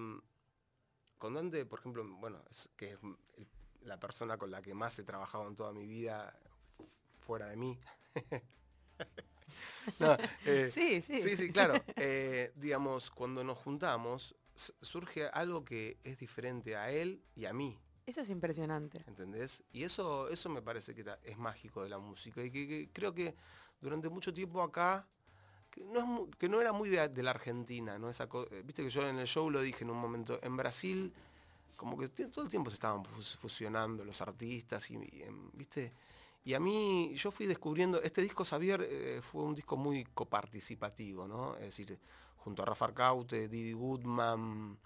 con 1.17 1.33
Dante, 1.33 1.65
por 1.65 1.79
ejemplo, 1.79 2.05
bueno, 2.19 2.43
es, 2.51 2.69
que 2.77 2.93
es 2.93 2.99
el- 3.37 3.47
la 3.83 3.99
persona 3.99 4.37
con 4.37 4.51
la 4.51 4.61
que 4.61 4.73
más 4.73 4.97
he 4.99 5.03
trabajado 5.03 5.47
en 5.47 5.55
toda 5.55 5.71
mi 5.71 5.85
vida 5.85 6.37
fuera 7.19 7.47
de 7.47 7.57
mí. 7.57 7.79
No, 9.97 10.15
eh, 10.45 10.69
Sí, 10.69 11.01
sí. 11.01 11.21
Sí, 11.21 11.35
sí, 11.35 11.51
claro. 11.51 11.81
Eh, 11.95 12.51
digamos, 12.55 13.09
cuando 13.09 13.43
nos 13.43 13.57
juntamos, 13.57 14.35
surge 14.55 15.27
algo 15.27 15.63
que 15.63 15.97
es 16.03 16.17
diferente 16.17 16.75
a 16.75 16.91
él 16.91 17.23
y 17.35 17.45
a 17.45 17.53
mí. 17.53 17.79
Eso 18.05 18.21
es 18.21 18.29
impresionante. 18.29 19.03
¿Entendés? 19.07 19.63
Y 19.71 19.83
eso, 19.83 20.29
eso 20.29 20.49
me 20.49 20.61
parece 20.61 20.93
que 20.93 21.05
es 21.23 21.37
mágico 21.37 21.83
de 21.83 21.89
la 21.89 21.99
música. 21.99 22.43
Y 22.43 22.51
que, 22.51 22.67
que 22.67 22.89
creo 22.91 23.13
que 23.13 23.35
durante 23.81 24.09
mucho 24.09 24.33
tiempo 24.33 24.61
acá, 24.61 25.07
que 25.69 25.83
no, 25.83 26.27
es 26.29 26.35
que 26.37 26.49
no 26.49 26.61
era 26.61 26.71
muy 26.71 26.89
de, 26.89 27.07
de 27.07 27.23
la 27.23 27.31
Argentina, 27.31 27.97
¿no? 27.99 28.09
Esa 28.09 28.27
eh, 28.51 28.63
Viste 28.65 28.83
que 28.83 28.89
yo 28.89 29.07
en 29.07 29.19
el 29.19 29.27
show 29.27 29.49
lo 29.49 29.61
dije 29.61 29.83
en 29.83 29.91
un 29.91 29.97
momento, 29.97 30.39
en 30.41 30.57
Brasil, 30.57 31.13
como 31.79 31.97
que 31.97 32.09
todo 32.09 32.43
el 32.43 32.49
tiempo 32.49 32.69
se 32.69 32.73
estaban 32.73 33.05
fus- 33.05 33.37
fusionando 33.37 34.03
los 34.03 34.19
artistas 34.19 34.91
y, 34.91 34.97
¿viste? 35.53 35.93
Y 36.43 36.53
a 36.53 36.59
mí, 36.59 37.13
yo 37.15 37.31
fui 37.31 37.45
descubriendo, 37.47 38.01
este 38.01 38.21
disco 38.21 38.43
Xavier 38.43 38.81
eh, 38.83 39.21
fue 39.21 39.43
un 39.43 39.55
disco 39.55 39.77
muy 39.77 40.03
coparticipativo, 40.03 41.25
¿no? 41.25 41.55
Es 41.55 41.61
decir, 41.61 41.97
junto 42.35 42.63
a 42.63 42.65
Rafa 42.65 42.83
Arcaute, 42.83 43.47
Didi 43.47 43.71
Goodman, 43.71 44.77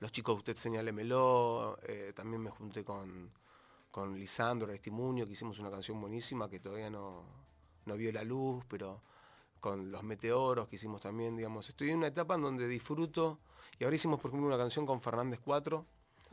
los 0.00 0.12
chicos 0.12 0.34
de 0.34 0.38
Usted 0.40 0.56
Señálemelo, 0.56 1.78
eh, 1.84 2.12
también 2.14 2.42
me 2.42 2.50
junté 2.50 2.84
con, 2.84 3.30
con 3.90 4.18
Lisandro 4.18 4.68
Aristimuño, 4.68 5.24
que 5.24 5.32
hicimos 5.32 5.58
una 5.58 5.70
canción 5.70 5.98
buenísima 5.98 6.50
que 6.50 6.60
todavía 6.60 6.90
no, 6.90 7.24
no 7.86 7.96
vio 7.96 8.12
la 8.12 8.24
luz, 8.24 8.62
pero 8.68 9.00
con 9.58 9.90
los 9.90 10.02
meteoros 10.02 10.68
que 10.68 10.76
hicimos 10.76 11.00
también, 11.00 11.34
digamos, 11.34 11.66
estoy 11.70 11.88
en 11.90 11.98
una 11.98 12.08
etapa 12.08 12.34
en 12.34 12.42
donde 12.42 12.68
disfruto, 12.68 13.38
y 13.78 13.84
ahora 13.84 13.96
hicimos 13.96 14.20
por 14.20 14.30
ejemplo 14.30 14.48
una 14.48 14.58
canción 14.58 14.86
con 14.86 15.00
Fernández 15.00 15.40
4, 15.44 15.84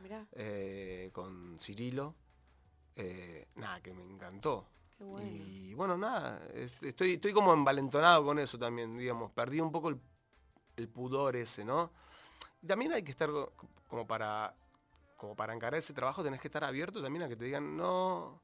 Mirá, 0.02 0.26
eh, 0.32 1.10
con 1.12 1.58
Cirilo, 1.58 2.14
eh, 2.96 3.46
nada, 3.56 3.80
que 3.80 3.92
me 3.92 4.02
encantó. 4.04 4.66
qué 4.96 5.04
bueno. 5.04 5.26
Y 5.28 5.74
bueno, 5.74 5.96
nada, 5.96 6.40
es- 6.54 6.82
estoy, 6.82 7.14
estoy 7.14 7.32
como 7.32 7.52
envalentonado 7.52 8.24
con 8.24 8.38
eso 8.38 8.58
también, 8.58 8.96
digamos, 8.96 9.30
perdí 9.32 9.60
un 9.60 9.70
poco 9.72 9.88
el, 9.88 10.00
el 10.76 10.88
pudor 10.88 11.36
ese, 11.36 11.64
¿no? 11.64 11.90
Y 12.62 12.66
también 12.66 12.92
hay 12.92 13.02
que 13.02 13.10
estar 13.10 13.30
co- 13.30 13.52
como 13.88 14.06
para, 14.06 14.54
como 15.16 15.34
para 15.34 15.54
encarar 15.54 15.78
ese 15.78 15.92
trabajo, 15.92 16.22
tenés 16.22 16.40
que 16.40 16.48
estar 16.48 16.64
abierto 16.64 17.02
también 17.02 17.24
a 17.24 17.28
que 17.28 17.36
te 17.36 17.44
digan, 17.44 17.76
no, 17.76 18.40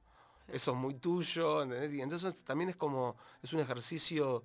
Sí. 0.46 0.52
eso 0.54 0.72
es 0.72 0.76
muy 0.76 0.94
tuyo, 0.94 1.62
¿entendés? 1.62 1.92
Y 1.94 2.00
entonces 2.02 2.42
también 2.44 2.70
es 2.70 2.76
como, 2.76 3.16
es 3.42 3.52
un 3.52 3.60
ejercicio 3.60 4.44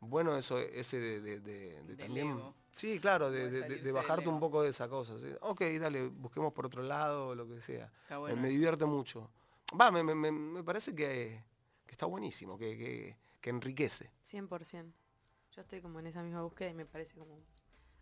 bueno 0.00 0.36
eso, 0.36 0.58
ese 0.58 0.98
de, 0.98 1.20
de- 1.20 1.40
de- 1.40 1.82
de 1.82 1.82
Del 1.82 1.96
también... 1.96 2.28
ego. 2.30 2.54
Sí, 2.78 2.98
claro, 3.00 3.30
de, 3.30 3.48
de 3.50 3.92
bajarte 3.92 4.28
un 4.28 4.38
poco 4.38 4.62
de 4.62 4.70
esa 4.70 4.88
cosa. 4.88 5.18
¿sí? 5.18 5.26
Ok, 5.40 5.62
dale, 5.80 6.06
busquemos 6.08 6.52
por 6.52 6.66
otro 6.66 6.82
lado, 6.82 7.34
lo 7.34 7.48
que 7.48 7.60
sea. 7.60 7.86
Está 8.02 8.14
Me- 8.14 8.20
bueno. 8.20 8.42
me 8.42 8.48
divierte 8.48 8.84
mucho. 8.84 9.30
Va, 9.78 9.90
me, 9.90 10.02
me- 10.04 10.14
me- 10.14 10.30
me 10.30 10.62
parece 10.62 10.94
que, 10.94 11.42
que 11.84 11.92
está 11.92 12.06
buenísimo, 12.06 12.56
que, 12.56 12.76
que- 12.78 13.16
que 13.40 13.50
enriquece. 13.50 14.10
100%. 14.22 14.92
Yo 15.52 15.62
estoy 15.62 15.80
como 15.80 15.98
en 15.98 16.06
esa 16.06 16.22
misma 16.22 16.42
búsqueda 16.42 16.70
y 16.70 16.74
me 16.74 16.86
parece 16.86 17.16
como 17.18 17.40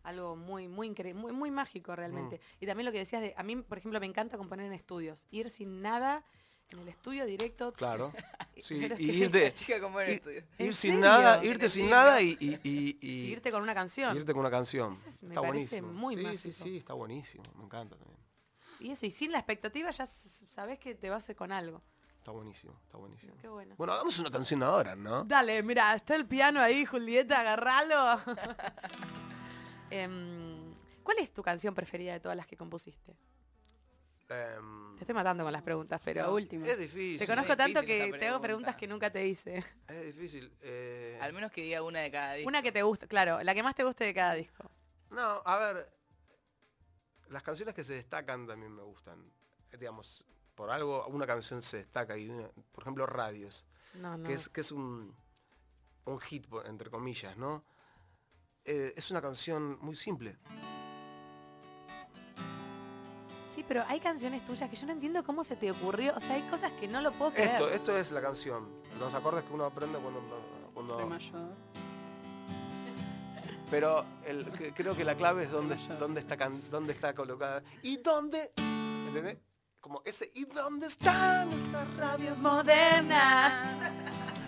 algo 0.02 0.36
muy, 0.36 0.68
muy 0.68 0.86
increíble, 0.88 1.20
muy, 1.20 1.32
muy 1.32 1.50
mágico 1.50 1.96
realmente. 1.96 2.40
Y 2.60 2.66
también 2.66 2.84
lo 2.84 2.92
que 2.92 2.98
decías 2.98 3.22
de, 3.22 3.34
a 3.36 3.42
mí, 3.42 3.56
por 3.56 3.78
ejemplo, 3.78 3.98
me 3.98 4.06
encanta 4.06 4.36
componer 4.36 4.66
en 4.66 4.72
estudios. 4.74 5.26
Ir 5.30 5.48
sin 5.50 5.80
nada 5.82 6.22
en 6.70 6.78
el 6.80 6.88
estudio 6.88 7.24
directo. 7.26 7.72
Claro. 7.72 8.12
Sí, 8.58 8.74
y 8.98 9.10
irte, 9.22 9.44
La 9.44 9.52
chica 9.52 9.78
como 9.78 10.00
en 10.00 10.06
el 10.08 10.12
ir- 10.14 10.16
estudio. 10.16 10.42
¿En 10.56 10.66
ir 10.68 10.74
sin 10.74 10.90
serio? 10.92 11.00
nada, 11.06 11.44
irte 11.44 11.58
te 11.58 11.68
sin 11.68 11.90
nada 11.90 12.22
y, 12.22 12.38
y- 12.40 12.58
y- 12.64 12.98
y- 13.02 13.06
y 13.06 13.10
irte 13.32 13.50
con 13.52 13.60
una 13.62 13.74
canción. 13.74 14.16
irte 14.16 14.32
con 14.32 14.40
una 14.40 14.50
canción. 14.50 14.92
Eso 14.92 15.06
es- 15.08 15.22
me 15.22 15.28
está 15.34 15.42
parece 15.42 15.82
buenísimo. 15.82 15.92
muy 15.92 16.16
sí, 16.16 16.22
mágico. 16.22 16.42
sí, 16.42 16.52
sí, 16.52 16.76
está 16.78 16.94
buenísimo. 16.94 17.44
Me 17.58 17.64
encanta 17.64 17.96
también. 17.98 18.18
Y 18.80 18.92
eso, 18.92 19.04
y 19.04 19.10
sin 19.10 19.30
la 19.30 19.38
expectativa 19.40 19.90
ya 19.90 20.06
sabes 20.06 20.78
que 20.78 20.94
te 20.94 21.10
vas 21.10 21.30
con 21.36 21.52
algo. 21.52 21.82
Está 22.16 22.30
buenísimo, 22.30 22.80
está 22.82 22.96
buenísimo. 22.96 23.34
Qué 23.42 23.48
bueno. 23.48 23.74
Bueno, 23.76 23.92
hagamos 23.92 24.18
una 24.20 24.30
canción 24.30 24.62
ahora, 24.62 24.96
¿no? 24.96 25.22
Dale, 25.24 25.62
mira, 25.62 25.94
está 25.94 26.14
el 26.16 26.24
piano 26.26 26.58
ahí, 26.58 26.86
Julieta, 26.86 27.40
agarralo. 27.40 28.22
Em, 29.90 30.74
¿Cuál 31.02 31.18
es 31.18 31.30
tu 31.32 31.42
canción 31.42 31.74
preferida 31.74 32.12
de 32.14 32.20
todas 32.20 32.36
las 32.36 32.46
que 32.46 32.56
compusiste? 32.56 33.14
Em, 34.28 34.96
Te 34.96 35.02
estoy 35.02 35.14
matando 35.14 35.44
con 35.44 35.52
las 35.52 35.62
preguntas, 35.62 36.00
pero 36.04 36.22
La 36.22 36.30
última. 36.30 36.66
es 36.66 36.78
difícil. 36.78 37.18
te 37.18 37.26
conozco 37.26 37.56
tanto 37.56 37.80
que 37.82 37.86
te 37.86 38.02
hago 38.02 38.10
pregunta. 38.18 38.40
preguntas 38.42 38.76
que 38.76 38.86
nunca 38.88 39.10
te 39.10 39.26
hice. 39.26 39.62
Es 39.88 40.04
difícil. 40.16 40.52
eh, 40.62 41.18
Al 41.20 41.32
menos 41.32 41.52
que 41.52 41.62
diga 41.62 41.82
una 41.82 42.00
de 42.00 42.10
cada 42.10 42.34
disco. 42.34 42.48
Una 42.48 42.62
que 42.62 42.72
te 42.72 42.82
gusta, 42.82 43.06
claro, 43.06 43.42
la 43.42 43.54
que 43.54 43.62
más 43.62 43.74
te 43.74 43.84
guste 43.84 44.04
de 44.04 44.14
cada 44.14 44.34
disco. 44.34 44.68
No, 45.10 45.42
a 45.44 45.58
ver, 45.58 45.92
las 47.28 47.42
canciones 47.42 47.74
que 47.74 47.84
se 47.84 47.94
destacan 47.94 48.46
también 48.46 48.74
me 48.74 48.82
gustan. 48.82 49.30
Digamos, 49.78 50.24
por 50.56 50.70
algo 50.70 51.06
una 51.08 51.26
canción 51.26 51.62
se 51.62 51.76
destaca 51.78 52.16
y 52.16 52.28
una- 52.28 52.48
por 52.72 52.82
ejemplo 52.82 53.06
Radios, 53.06 53.64
No, 53.94 54.16
no. 54.16 54.26
que 54.26 54.34
es, 54.34 54.48
que 54.48 54.60
es 54.62 54.72
un, 54.72 55.14
un 56.06 56.20
hit, 56.20 56.46
entre 56.64 56.90
comillas, 56.90 57.36
¿no? 57.36 57.64
Eh, 58.64 58.92
es 58.96 59.10
una 59.12 59.22
canción 59.22 59.78
muy 59.80 59.94
simple. 59.94 60.36
Sí, 63.56 63.64
pero 63.66 63.82
hay 63.88 63.98
canciones 64.00 64.44
tuyas 64.46 64.68
que 64.70 64.76
yo 64.76 64.86
no 64.86 64.92
entiendo 64.92 65.24
cómo 65.24 65.42
se 65.42 65.56
te 65.56 65.70
ocurrió. 65.70 66.14
O 66.14 66.20
sea, 66.20 66.34
hay 66.34 66.42
cosas 66.42 66.70
que 66.72 66.86
no 66.86 67.00
lo 67.00 67.10
puedo 67.12 67.32
creer. 67.32 67.50
Esto, 67.52 67.68
esto 67.70 67.96
es 67.96 68.12
la 68.12 68.20
canción. 68.20 68.68
Los 69.00 69.14
acordes 69.14 69.42
que 69.44 69.52
uno 69.54 69.64
aprende 69.64 69.98
cuando... 69.98 70.20
cuando 70.74 70.98
Re 70.98 71.06
mayor. 71.06 71.48
pero 73.70 74.04
el- 74.26 74.44
que- 74.52 74.72
creo 74.72 74.94
que 74.94 75.04
la 75.04 75.14
clave 75.16 75.44
es 75.44 75.50
dónde, 75.50 75.76
dónde, 75.98 76.20
está, 76.20 76.36
can- 76.36 76.62
dónde 76.70 76.92
está 76.92 77.14
colocada. 77.14 77.62
¿Y 77.82 77.96
dónde? 77.96 78.52
¿Entendés? 79.08 79.38
Como 79.80 80.02
ese... 80.04 80.30
¿Y 80.34 80.44
dónde 80.44 80.86
están 80.88 81.50
esas 81.52 81.96
radios 81.96 82.38
Moderna. 82.38 83.62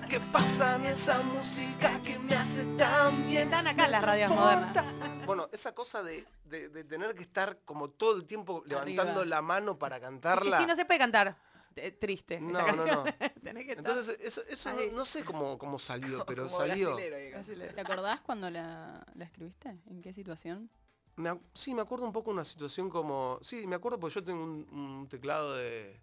que 0.08 0.20
pasan 0.20 0.84
esa 0.86 1.18
música 1.22 1.98
que 2.04 2.18
me 2.18 2.34
hace 2.34 2.62
tan 2.76 3.26
bien. 3.26 3.44
Están 3.44 3.66
acá 3.68 3.88
las 3.88 4.02
radios 4.04 4.30
transporta. 4.32 4.84
Bueno, 5.28 5.48
esa 5.52 5.74
cosa 5.74 6.02
de, 6.02 6.26
de- 6.44 6.68
de 6.70 6.84
tener 6.84 7.14
que 7.14 7.22
estar 7.22 7.60
como 7.64 7.90
todo 7.90 8.16
el 8.16 8.24
tiempo 8.26 8.62
levantando 8.66 9.20
Arriba. 9.20 9.24
la 9.36 9.42
mano 9.42 9.78
para 9.78 9.96
Es 9.96 10.00
que 10.00 10.06
cantarla. 10.06 10.58
sí, 10.58 10.66
no 10.66 10.74
se 10.74 10.84
puede 10.84 10.98
cantar 10.98 11.36
eh, 11.76 11.92
triste. 11.92 12.34
esa 12.36 12.42
No, 12.44 12.52
no, 12.52 12.64
canción. 12.84 13.04
no. 13.04 13.04
Tenés 13.42 13.64
que 13.66 13.72
estar- 13.72 13.78
Entonces, 13.78 14.18
eso, 14.20 14.42
eso 14.48 14.72
no, 14.92 15.04
sé 15.04 15.24
cómo, 15.24 15.56
cómo 15.58 15.78
salió, 15.78 16.24
pero 16.26 16.46
Como 16.46 16.56
salió. 16.56 16.94
brasilero, 16.96 17.74
¿Te 17.74 17.80
acordás 17.80 18.20
cuando 18.22 18.50
la, 18.50 19.06
la 19.14 19.24
escribiste? 19.24 19.68
¿En 19.86 20.02
qué 20.02 20.12
situación? 20.12 20.70
Me 21.16 21.38
sí, 21.54 21.74
me 21.74 21.82
acuerdo 21.82 22.04
un 22.06 22.12
poco 22.12 22.30
una 22.30 22.44
situación 22.44 22.88
como... 22.90 23.38
Sí, 23.42 23.66
me 23.66 23.74
acuerdo 23.76 23.98
porque 23.98 24.14
yo 24.14 24.24
tengo 24.24 24.42
un, 24.42 24.68
un 24.72 25.08
teclado 25.08 25.54
de, 25.54 26.00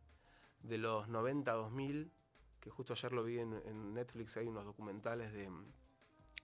de 0.59 0.77
los 0.77 1.07
90, 1.07 1.51
2000, 1.53 2.11
que 2.59 2.69
justo 2.69 2.93
ayer 2.93 3.13
lo 3.13 3.23
vi 3.23 3.39
en, 3.39 3.53
en 3.65 3.93
Netflix, 3.93 4.35
hay 4.37 4.47
unos 4.47 4.65
documentales 4.65 5.31
de, 5.31 5.49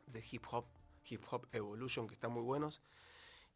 de 0.07 0.23
hip 0.31 0.45
hop, 0.51 0.65
hip 1.11 1.23
hop 1.29 1.47
evolution, 1.51 2.07
que 2.07 2.15
están 2.15 2.31
muy 2.31 2.43
buenos. 2.43 2.81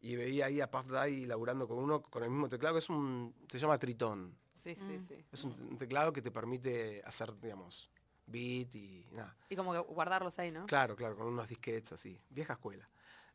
Y 0.00 0.16
veía 0.16 0.46
ahí 0.46 0.60
a 0.60 0.70
Puff 0.70 0.88
Daddy 0.88 1.24
laburando 1.24 1.66
con 1.66 1.78
uno 1.78 2.02
con 2.02 2.22
el 2.22 2.30
mismo 2.30 2.48
teclado, 2.48 2.74
que 2.74 2.80
es 2.80 2.90
un... 2.90 3.34
se 3.48 3.58
llama 3.58 3.78
Tritón. 3.78 4.36
Sí, 4.56 4.74
sí, 4.74 4.98
sí. 4.98 5.24
Es 5.32 5.44
un, 5.44 5.78
teclado 5.78 6.12
que 6.12 6.20
te 6.20 6.30
permite 6.30 7.02
hacer, 7.04 7.38
digamos, 7.40 7.88
beat 8.26 8.74
y 8.74 9.06
nada. 9.12 9.36
Y 9.48 9.56
como 9.56 9.72
que 9.72 9.78
guardarlos 9.78 10.38
ahí, 10.38 10.50
¿no? 10.50 10.66
Claro, 10.66 10.96
claro, 10.96 11.16
con 11.16 11.28
unos 11.28 11.48
disquetes 11.48 11.92
así, 11.92 12.20
vieja 12.30 12.54
escuela. 12.54 12.88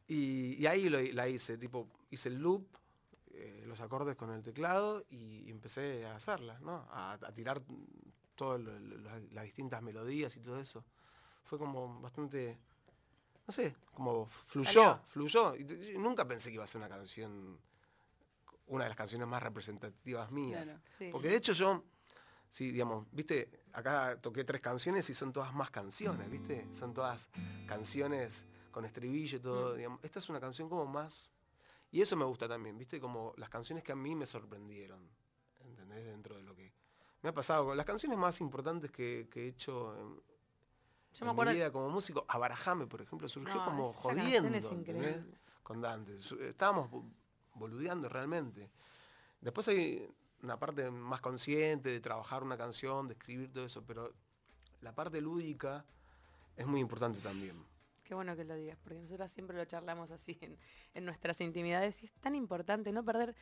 Y, 0.08 0.62
y 0.62 0.68
ahí 0.68 0.90
lo, 0.90 1.02
la 1.02 1.28
hice, 1.30 1.58
tipo, 1.58 1.88
hice 2.10 2.30
el 2.30 2.36
loop, 2.36 2.68
eh, 3.34 3.64
los 3.66 3.80
acordes 3.80 4.18
con 4.18 4.30
el 4.32 4.44
teclado 4.44 5.06
y 5.10 5.50
empecé 5.50 6.06
a 6.06 6.16
hacerlas, 6.16 6.60
¿no? 6.62 6.86
A, 6.92 7.14
a 7.14 7.32
tirar 7.32 7.64
todas 8.36 8.62
las 9.32 9.44
distintas 9.44 9.82
melodías 9.82 10.36
y 10.36 10.42
todo 10.42 10.60
eso. 10.60 10.84
Fue 11.44 11.58
como 11.58 12.02
bastante, 12.02 12.58
no 13.48 13.54
sé, 13.54 13.76
como 13.94 14.26
fluyó, 14.26 14.72
Salió. 14.72 15.00
fluyó. 15.08 15.56
Y 15.56 15.98
nunca 15.98 16.28
pensé 16.28 16.50
que 16.50 16.56
iba 16.56 16.64
a 16.64 16.68
ser 16.68 16.80
una 16.80 16.90
canción, 16.90 17.60
una 18.68 18.86
de 18.86 18.90
las 18.90 18.98
canciones 18.98 19.28
más 19.28 19.42
representativas 19.44 20.32
mías. 20.32 20.64
Claro. 20.64 20.80
Sí. 20.98 21.10
Porque 21.12 21.28
de 21.28 21.36
hecho 21.36 21.54
yo, 21.54 21.84
sí, 22.50 22.72
digamos, 22.72 23.08
viste, 23.12 23.50
acá 23.74 24.18
toqué 24.22 24.44
tres 24.44 24.62
canciones 24.62 25.10
y 25.10 25.14
son 25.14 25.34
todas 25.34 25.54
más 25.54 25.72
canciones, 25.72 26.30
viste, 26.30 26.68
son 26.74 26.94
todas 26.94 27.30
canciones 27.68 28.46
con 28.72 28.86
estribillo 28.86 29.38
y 29.38 29.42
todo, 29.42 29.76
digamos. 29.76 30.04
Esta 30.04 30.20
es 30.20 30.30
una 30.30 30.40
canción 30.40 30.70
como 30.70 30.86
más... 30.86 31.30
Y 31.94 32.02
eso 32.02 32.16
me 32.16 32.24
gusta 32.24 32.48
también, 32.48 32.78
viste, 32.78 33.02
como 33.02 33.34
las 33.36 33.50
canciones 33.50 33.84
que 33.84 33.92
a 33.92 33.96
mí 33.96 34.16
me 34.16 34.26
sorprendieron, 34.26 35.10
¿entendés? 35.60 36.06
Dentro 36.06 36.38
de 36.38 36.44
lo 36.44 36.56
que... 36.56 36.72
Me 37.22 37.30
ha 37.30 37.34
pasado 37.34 37.66
con 37.66 37.76
las 37.78 37.86
canciones 37.86 38.18
más 38.18 38.40
importantes 38.40 38.92
que, 38.92 39.28
que 39.30 39.44
he 39.44 39.48
hecho 39.50 39.94
en, 40.00 40.22
Yo 41.14 41.20
en 41.22 41.26
me 41.28 41.32
acuerdo. 41.32 41.52
mi 41.52 41.58
vida 41.58 41.72
como 41.72 41.90
músico, 41.90 42.26
Abarajame, 42.28 42.88
por 42.88 43.02
ejemplo, 43.02 43.28
surgió 43.28 43.56
No, 43.56 43.66
como 43.66 43.94
jodiendo, 43.94 44.58
es 44.58 45.18
con 45.64 45.82
Dante. 45.82 46.18
Estábamos 46.48 46.90
bo- 46.90 47.06
boludeando 47.56 48.08
realmente. 48.10 48.70
Después 49.40 49.68
hay 49.68 50.08
una 50.42 50.58
parte 50.58 50.90
más 50.90 51.22
consciente 51.22 51.90
de 51.90 52.00
trabajar 52.00 52.44
una 52.44 52.58
canción, 52.58 53.08
de 53.08 53.14
escribir 53.14 53.52
todo 53.52 53.66
eso, 53.66 53.84
pero 53.86 54.14
la 54.82 54.94
parte 54.94 55.22
lúdica 55.22 55.86
es 56.56 56.66
muy 56.66 56.80
importante 56.80 57.20
también. 57.22 57.64
Qué 58.04 58.16
bueno 58.16 58.36
que 58.36 58.44
lo 58.44 58.56
digas, 58.56 58.78
porque 58.84 59.00
nosotras 59.00 59.32
siempre 59.32 59.56
lo 59.56 59.64
charlamos 59.66 60.12
así 60.12 60.38
en, 60.42 60.58
en 60.94 61.06
nuestras 61.06 61.40
intimidades 61.42 62.02
y 62.04 62.08
es 62.08 62.14
tan 62.16 62.36
importante 62.36 62.92
no 62.92 63.06
perder 63.06 63.36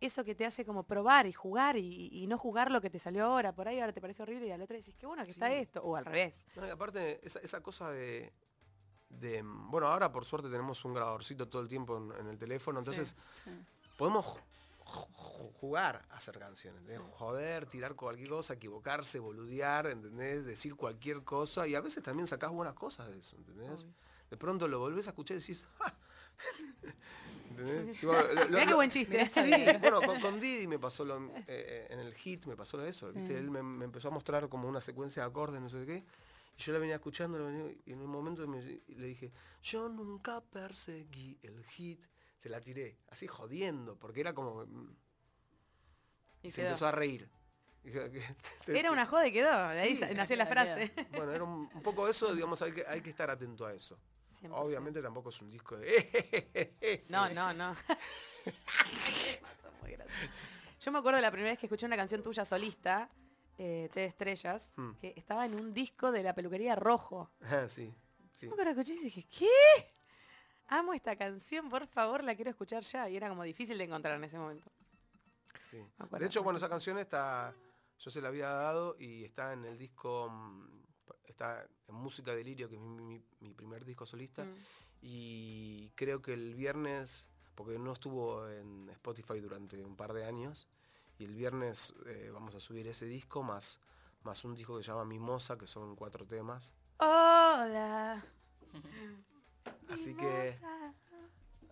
eso 0.00 0.24
que 0.24 0.34
te 0.34 0.44
hace 0.46 0.64
como 0.64 0.82
probar 0.84 1.26
y 1.26 1.32
jugar 1.32 1.76
y, 1.76 2.08
y 2.12 2.26
no 2.26 2.38
jugar 2.38 2.70
lo 2.70 2.80
que 2.80 2.88
te 2.90 2.98
salió 2.98 3.24
ahora. 3.24 3.54
Por 3.54 3.68
ahí 3.68 3.80
ahora 3.80 3.92
te 3.92 4.00
parece 4.00 4.22
horrible 4.22 4.46
y 4.46 4.50
al 4.50 4.62
otro 4.62 4.76
decís, 4.76 4.96
qué 4.96 5.06
bueno 5.06 5.24
que 5.24 5.30
está 5.30 5.52
esto. 5.52 5.82
O 5.82 5.96
al 5.96 6.04
revés. 6.04 6.46
No, 6.56 6.66
y 6.66 6.70
aparte, 6.70 7.20
esa, 7.26 7.38
esa 7.40 7.62
cosa 7.62 7.90
de, 7.90 8.32
de- 9.10 9.42
Bueno, 9.44 9.86
ahora 9.88 10.10
por 10.10 10.24
suerte 10.24 10.48
tenemos 10.48 10.84
un 10.84 10.94
grabadorcito 10.94 11.48
todo 11.48 11.60
el 11.62 11.68
tiempo 11.68 11.96
en, 11.98 12.12
en 12.18 12.26
el 12.28 12.38
teléfono, 12.38 12.78
entonces 12.78 13.14
Sí. 13.44 13.50
podemos 13.98 14.26
ju- 14.26 14.40
ju- 15.12 15.52
jugar 15.60 16.04
a 16.10 16.16
hacer 16.16 16.38
canciones, 16.38 16.80
¿entendés? 16.80 17.06
Joder, 17.12 17.66
tirar 17.66 17.94
cualquier 17.94 18.28
cosa, 18.30 18.54
equivocarse, 18.54 19.18
boludear, 19.18 19.86
¿entendés? 19.88 20.44
Decir 20.46 20.74
cualquier 20.76 21.22
cosa 21.24 21.66
y 21.68 21.74
a 21.74 21.80
veces 21.80 22.02
también 22.02 22.26
sacás 22.26 22.50
buenas 22.50 22.74
cosas 22.74 23.08
de 23.10 23.18
eso, 23.18 23.36
¿entendés? 23.36 23.82
Obvio. 23.84 23.94
De 24.30 24.36
pronto 24.36 24.66
lo 24.68 24.78
volvés 24.78 25.06
a 25.08 25.10
escuchar 25.10 25.36
y 25.36 25.40
decís, 25.40 25.66
¡ah! 25.80 25.92
¿Entendés? 27.60 28.00
Tipo, 28.00 28.12
lo- 28.12 28.34
lo- 28.34 28.48
Mirá 28.48 28.66
qué 28.66 28.74
buen 28.74 28.90
chiste. 28.90 29.26
Sí, 29.26 29.50
bueno, 29.80 30.00
con, 30.02 30.20
con 30.20 30.40
Didi 30.40 30.66
me 30.66 30.78
pasó 30.78 31.04
lo, 31.04 31.18
eh, 31.18 31.44
eh, 31.46 31.86
en 31.90 32.00
el 32.00 32.14
hit 32.14 32.46
me 32.46 32.56
pasó 32.56 32.84
eso, 32.84 33.12
¿viste? 33.12 33.36
Él 33.38 33.50
me, 33.50 33.62
me 33.62 33.84
empezó 33.84 34.08
a 34.08 34.10
mostrar 34.10 34.48
como 34.48 34.68
una 34.68 34.80
secuencia 34.80 35.22
de 35.22 35.28
acordes, 35.28 35.60
no 35.60 35.68
sé 35.68 35.84
qué, 35.86 36.04
y 36.56 36.62
yo 36.62 36.72
la 36.72 36.78
venía 36.78 36.96
escuchando, 36.96 37.38
la 37.38 37.46
venía- 37.46 37.74
y 37.86 37.92
en 37.92 38.00
un 38.00 38.10
momento 38.10 38.46
me- 38.46 38.62
le 38.62 39.06
dije, 39.06 39.32
yo 39.62 39.88
nunca 39.88 40.40
perseguí 40.40 41.38
el 41.42 41.64
hit, 41.66 42.04
se 42.42 42.48
la 42.48 42.60
tiré, 42.60 42.96
así 43.08 43.26
jodiendo, 43.26 43.96
porque 43.96 44.20
era 44.20 44.32
como, 44.34 44.64
mm, 44.66 44.96
Y 46.42 46.50
se 46.50 46.56
quedó. 46.56 46.66
empezó 46.68 46.86
a 46.86 46.92
reír. 46.92 47.28
Era 48.66 48.90
una 48.92 49.06
joda 49.06 49.26
y 49.26 49.32
quedó. 49.32 49.50
De 49.70 49.80
ahí 49.80 49.96
Sí. 49.96 50.04
nació 50.14 50.36
la 50.36 50.44
frase. 50.46 50.92
Bueno, 51.12 51.32
era 51.32 51.44
un, 51.44 51.68
un 51.72 51.82
poco 51.82 52.06
eso, 52.08 52.34
digamos, 52.34 52.60
hay 52.60 52.72
que, 52.72 52.86
hay 52.86 53.00
que 53.00 53.08
estar 53.08 53.30
atento 53.30 53.64
a 53.64 53.72
eso. 53.72 53.98
100%. 54.42 54.50
Obviamente 54.52 55.02
tampoco 55.02 55.30
es 55.30 55.40
un 55.40 55.50
disco 55.50 55.76
de... 55.76 57.04
No, 57.08 57.28
no, 57.30 57.52
no. 57.52 57.74
Muy. 59.82 59.96
Yo 60.80 60.92
me 60.92 60.98
acuerdo 60.98 61.16
de 61.16 61.22
la 61.22 61.30
primera 61.30 61.50
vez 61.52 61.58
que 61.58 61.66
escuché 61.66 61.86
una 61.86 61.96
canción 61.96 62.22
tuya 62.22 62.44
solista, 62.44 63.08
eh, 63.58 63.88
T 63.92 64.00
de 64.00 64.06
Estrellas, 64.06 64.72
Mm. 64.76 64.92
que 65.00 65.12
estaba 65.16 65.44
en 65.44 65.54
un 65.54 65.74
disco 65.74 66.10
de 66.12 66.22
la 66.22 66.34
peluquería 66.34 66.74
Rojo. 66.76 67.30
Ah, 67.42 67.66
sí, 67.68 67.92
sí. 68.32 68.46
Yo 68.46 68.48
me 68.48 68.52
acuerdo 68.54 68.74
que 68.74 68.80
escuché 68.80 69.00
y 69.00 69.04
dije, 69.04 69.26
¿qué? 69.38 69.92
Amo 70.68 70.94
esta 70.94 71.16
canción, 71.16 71.68
por 71.68 71.86
favor, 71.86 72.22
la 72.24 72.34
quiero 72.34 72.50
escuchar 72.50 72.82
ya. 72.84 73.08
Y 73.10 73.16
era 73.16 73.28
como 73.28 73.42
difícil 73.42 73.76
de 73.76 73.84
encontrar 73.84 74.16
en 74.16 74.24
ese 74.24 74.38
momento. 74.38 74.70
Sí. 75.68 75.84
De 76.18 76.26
hecho, 76.26 76.42
bueno, 76.42 76.56
esa 76.58 76.68
canción 76.68 76.98
está, 76.98 77.54
yo 77.98 78.10
se 78.10 78.20
la 78.20 78.28
había 78.28 78.48
dado 78.48 78.96
y 78.98 79.24
está 79.24 79.52
en 79.52 79.64
el 79.64 79.76
disco, 79.76 80.28
mm, 80.30 80.79
está 81.40 81.66
en 81.88 81.94
Música 81.94 82.34
Delirio, 82.34 82.68
que 82.68 82.74
es 82.76 82.80
mi, 82.82 83.02
mi- 83.02 83.24
mi 83.40 83.54
primer 83.54 83.84
disco 83.86 84.04
solista. 84.04 84.44
Mm. 84.44 84.54
Y 85.00 85.88
creo 85.94 86.20
que 86.20 86.34
el 86.34 86.54
viernes, 86.54 87.26
porque 87.54 87.78
no 87.78 87.92
estuvo 87.94 88.46
en 88.46 88.90
Spotify 88.90 89.40
durante 89.40 89.82
un 89.82 89.96
par 89.96 90.12
de 90.12 90.26
años, 90.26 90.68
y 91.18 91.24
el 91.24 91.34
viernes 91.34 91.94
eh, 92.06 92.30
vamos 92.32 92.54
a 92.54 92.60
subir 92.60 92.86
ese 92.88 93.06
disco 93.06 93.42
más, 93.42 93.78
más 94.22 94.44
un 94.44 94.54
disco 94.54 94.76
que 94.76 94.82
se 94.82 94.88
llama 94.88 95.06
Mimosa, 95.06 95.56
que 95.56 95.66
son 95.66 95.96
cuatro 95.96 96.26
temas. 96.26 96.70
Hola. 96.98 98.22
Así 99.88 100.14
que, 100.14 100.54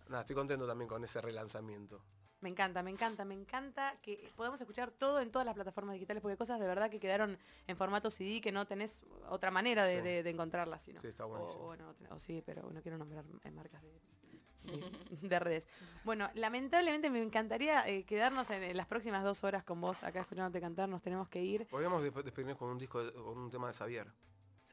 nada, 0.09 0.21
estoy 0.21 0.35
contento 0.35 0.66
también 0.66 0.89
con 0.89 1.05
ese 1.05 1.21
relanzamiento. 1.21 2.03
Me 2.41 2.49
encanta, 2.51 2.82
me 2.84 2.91
encanta, 2.91 3.24
me 3.24 3.34
encanta 3.34 3.97
que 4.01 4.30
podamos 4.36 4.61
escuchar 4.61 4.93
todo 4.93 5.18
en 5.20 5.32
todas 5.32 5.45
las 5.45 5.55
plataformas 5.57 5.95
digitales, 5.95 6.20
porque 6.20 6.32
hay 6.34 6.39
cosas 6.39 6.61
de 6.61 6.66
verdad 6.66 6.89
que 6.89 7.01
quedaron 7.01 7.36
en 7.66 7.76
formato 7.76 8.11
CD 8.11 8.41
que 8.41 8.53
no 8.53 8.64
tenés 8.66 9.05
otra 9.28 9.51
manera 9.51 9.82
de, 9.82 9.97
Sí. 9.97 10.03
de- 10.03 10.22
de 10.22 10.30
encontrarlas. 10.30 10.82
sino. 10.82 11.01
Sí, 11.01 11.09
está 11.09 11.26
o, 11.26 11.28
buenísimo. 11.30 11.64
bueno, 11.64 11.95
o 12.11 12.18
sí, 12.20 12.41
pero 12.47 12.70
no 12.70 12.80
quiero 12.80 12.97
nombrar 12.97 13.24
marcas 13.53 13.82
de, 13.82 13.91
de- 14.64 15.28
de 15.28 15.39
redes. 15.41 15.66
Bueno, 16.05 16.30
lamentablemente 16.34 17.11
me 17.11 17.20
encantaría 17.22 17.86
eh, 17.89 18.05
quedarnos 18.05 18.49
en, 18.51 18.62
en 18.62 18.76
las 18.76 18.86
próximas 18.86 19.24
dos 19.24 19.43
horas 19.43 19.64
con 19.64 19.80
vos 19.80 20.05
acá 20.05 20.20
escuchándote 20.20 20.61
cantar, 20.61 20.89
nos 20.89 21.03
tenemos 21.03 21.28
que 21.28 21.43
ir. 21.43 21.66
Podríamos 21.66 22.03
despe- 22.05 22.22
despedirnos 22.22 22.57
con 22.57 22.68
un 22.70 22.78
disco, 22.78 23.01
con 23.14 23.36
un 23.39 23.51
tema 23.51 23.66
de 23.66 23.74
Xavier. 23.74 24.07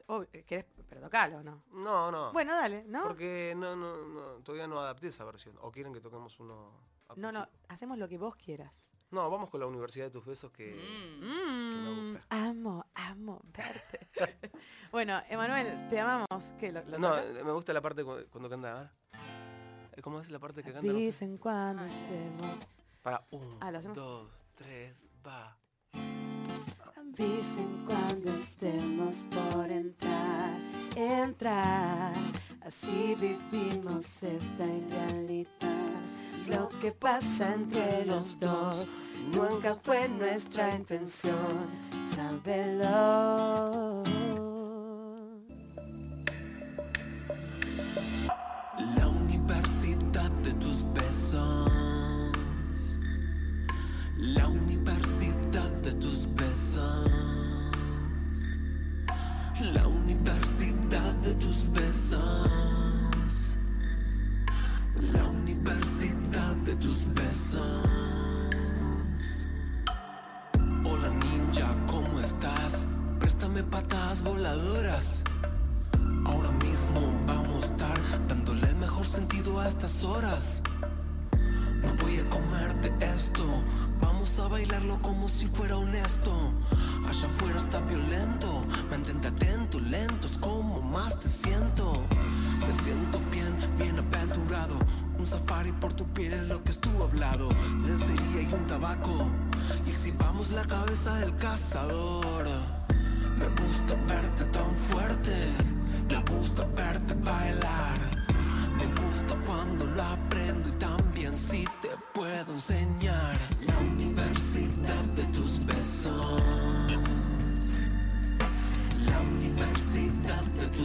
Oh, 0.08 0.22
eh, 0.32 0.44
¿Querés? 0.46 0.66
Pero 0.88 1.00
tocalo, 1.00 1.42
¿no? 1.42 1.64
No, 1.72 2.12
no. 2.12 2.32
Bueno, 2.32 2.54
dale, 2.54 2.84
¿no? 2.84 3.02
Porque 3.04 3.54
no, 3.56 3.74
no, 3.74 3.96
no, 4.06 4.20
todavía 4.44 4.68
no 4.68 4.78
adapté 4.78 5.08
esa 5.08 5.24
versión. 5.24 5.56
¿O 5.62 5.72
quieren 5.72 5.92
que 5.92 6.00
toquemos 6.00 6.38
uno? 6.38 6.70
No, 7.14 7.30
no, 7.32 7.48
hacemos 7.68 7.98
lo 7.98 8.08
que 8.08 8.18
vos 8.18 8.34
quieras. 8.36 8.90
No, 9.12 9.30
vamos 9.30 9.48
con 9.50 9.60
la 9.60 9.66
Universidad 9.66 10.06
de 10.06 10.10
tus 10.10 10.24
Besos 10.26 10.50
que... 10.50 10.74
Mm. 10.74 11.20
me 11.84 11.90
Mm, 11.90 12.12
gusta. 12.14 12.26
amo, 12.48 12.84
amo 12.94 13.40
verte. 13.56 14.08
bueno, 14.92 15.22
Emanuel, 15.28 15.88
te 15.88 16.00
amamos. 16.00 16.44
¿Qué? 16.58 16.72
¿Lo, 16.72 16.82
lo 16.84 16.98
No, 16.98 17.14
me 17.44 17.52
gusta 17.52 17.72
la 17.72 17.80
parte 17.80 18.02
cu- 18.04 18.26
cuando 18.30 18.50
canta. 18.50 18.92
Eh, 19.92 20.02
¿Cómo 20.02 20.20
es 20.20 20.28
la 20.30 20.38
parte 20.40 20.62
que 20.64 20.72
canta? 20.72 20.86
No 20.88 20.92
sé. 20.94 20.98
Dicen 20.98 21.38
cuando 21.38 21.84
estemos. 21.84 22.66
Para 23.00 23.24
un, 23.30 23.56
Ah, 23.60 23.70
¿lo 23.70 23.78
hacemos? 23.78 23.96
dos, 23.96 24.44
tres, 24.56 25.04
va. 25.24 25.56
Dicen 27.16 27.86
cuando 27.86 28.30
estemos 28.32 29.24
por 29.30 29.70
entrar, 29.70 30.50
entrar. 30.96 32.12
Así 32.60 33.14
vivimos 33.18 34.22
esta 34.24 34.66
realidad. 34.66 35.85
Lo 36.46 36.68
que 36.80 36.92
pasa 36.92 37.52
entre 37.52 38.04
los 38.06 38.38
dos 38.38 38.86
nunca 39.34 39.74
fue 39.82 40.08
nuestra 40.08 40.74
intención. 40.74 41.34
Sábelo. 42.14 44.02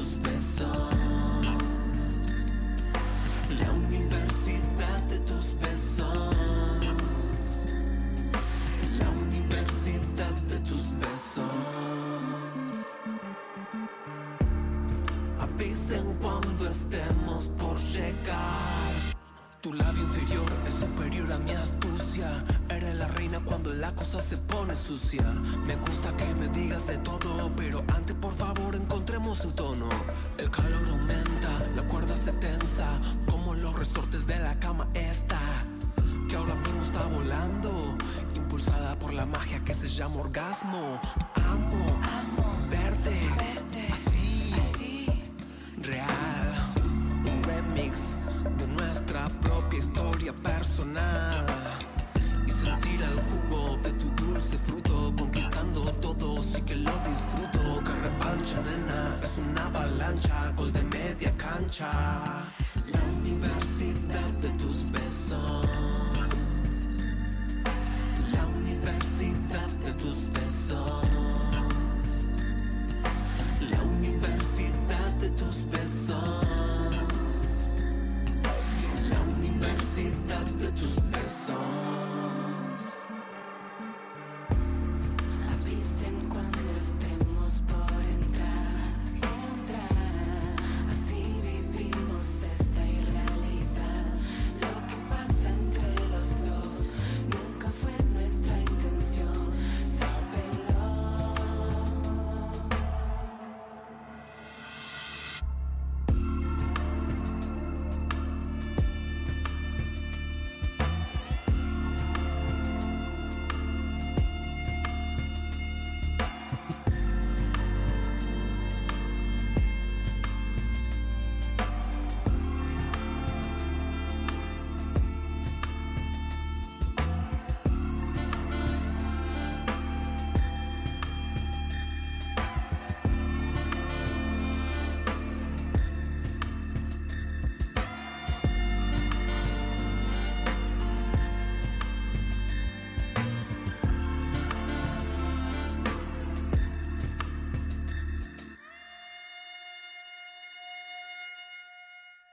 Universidad 0.02 0.31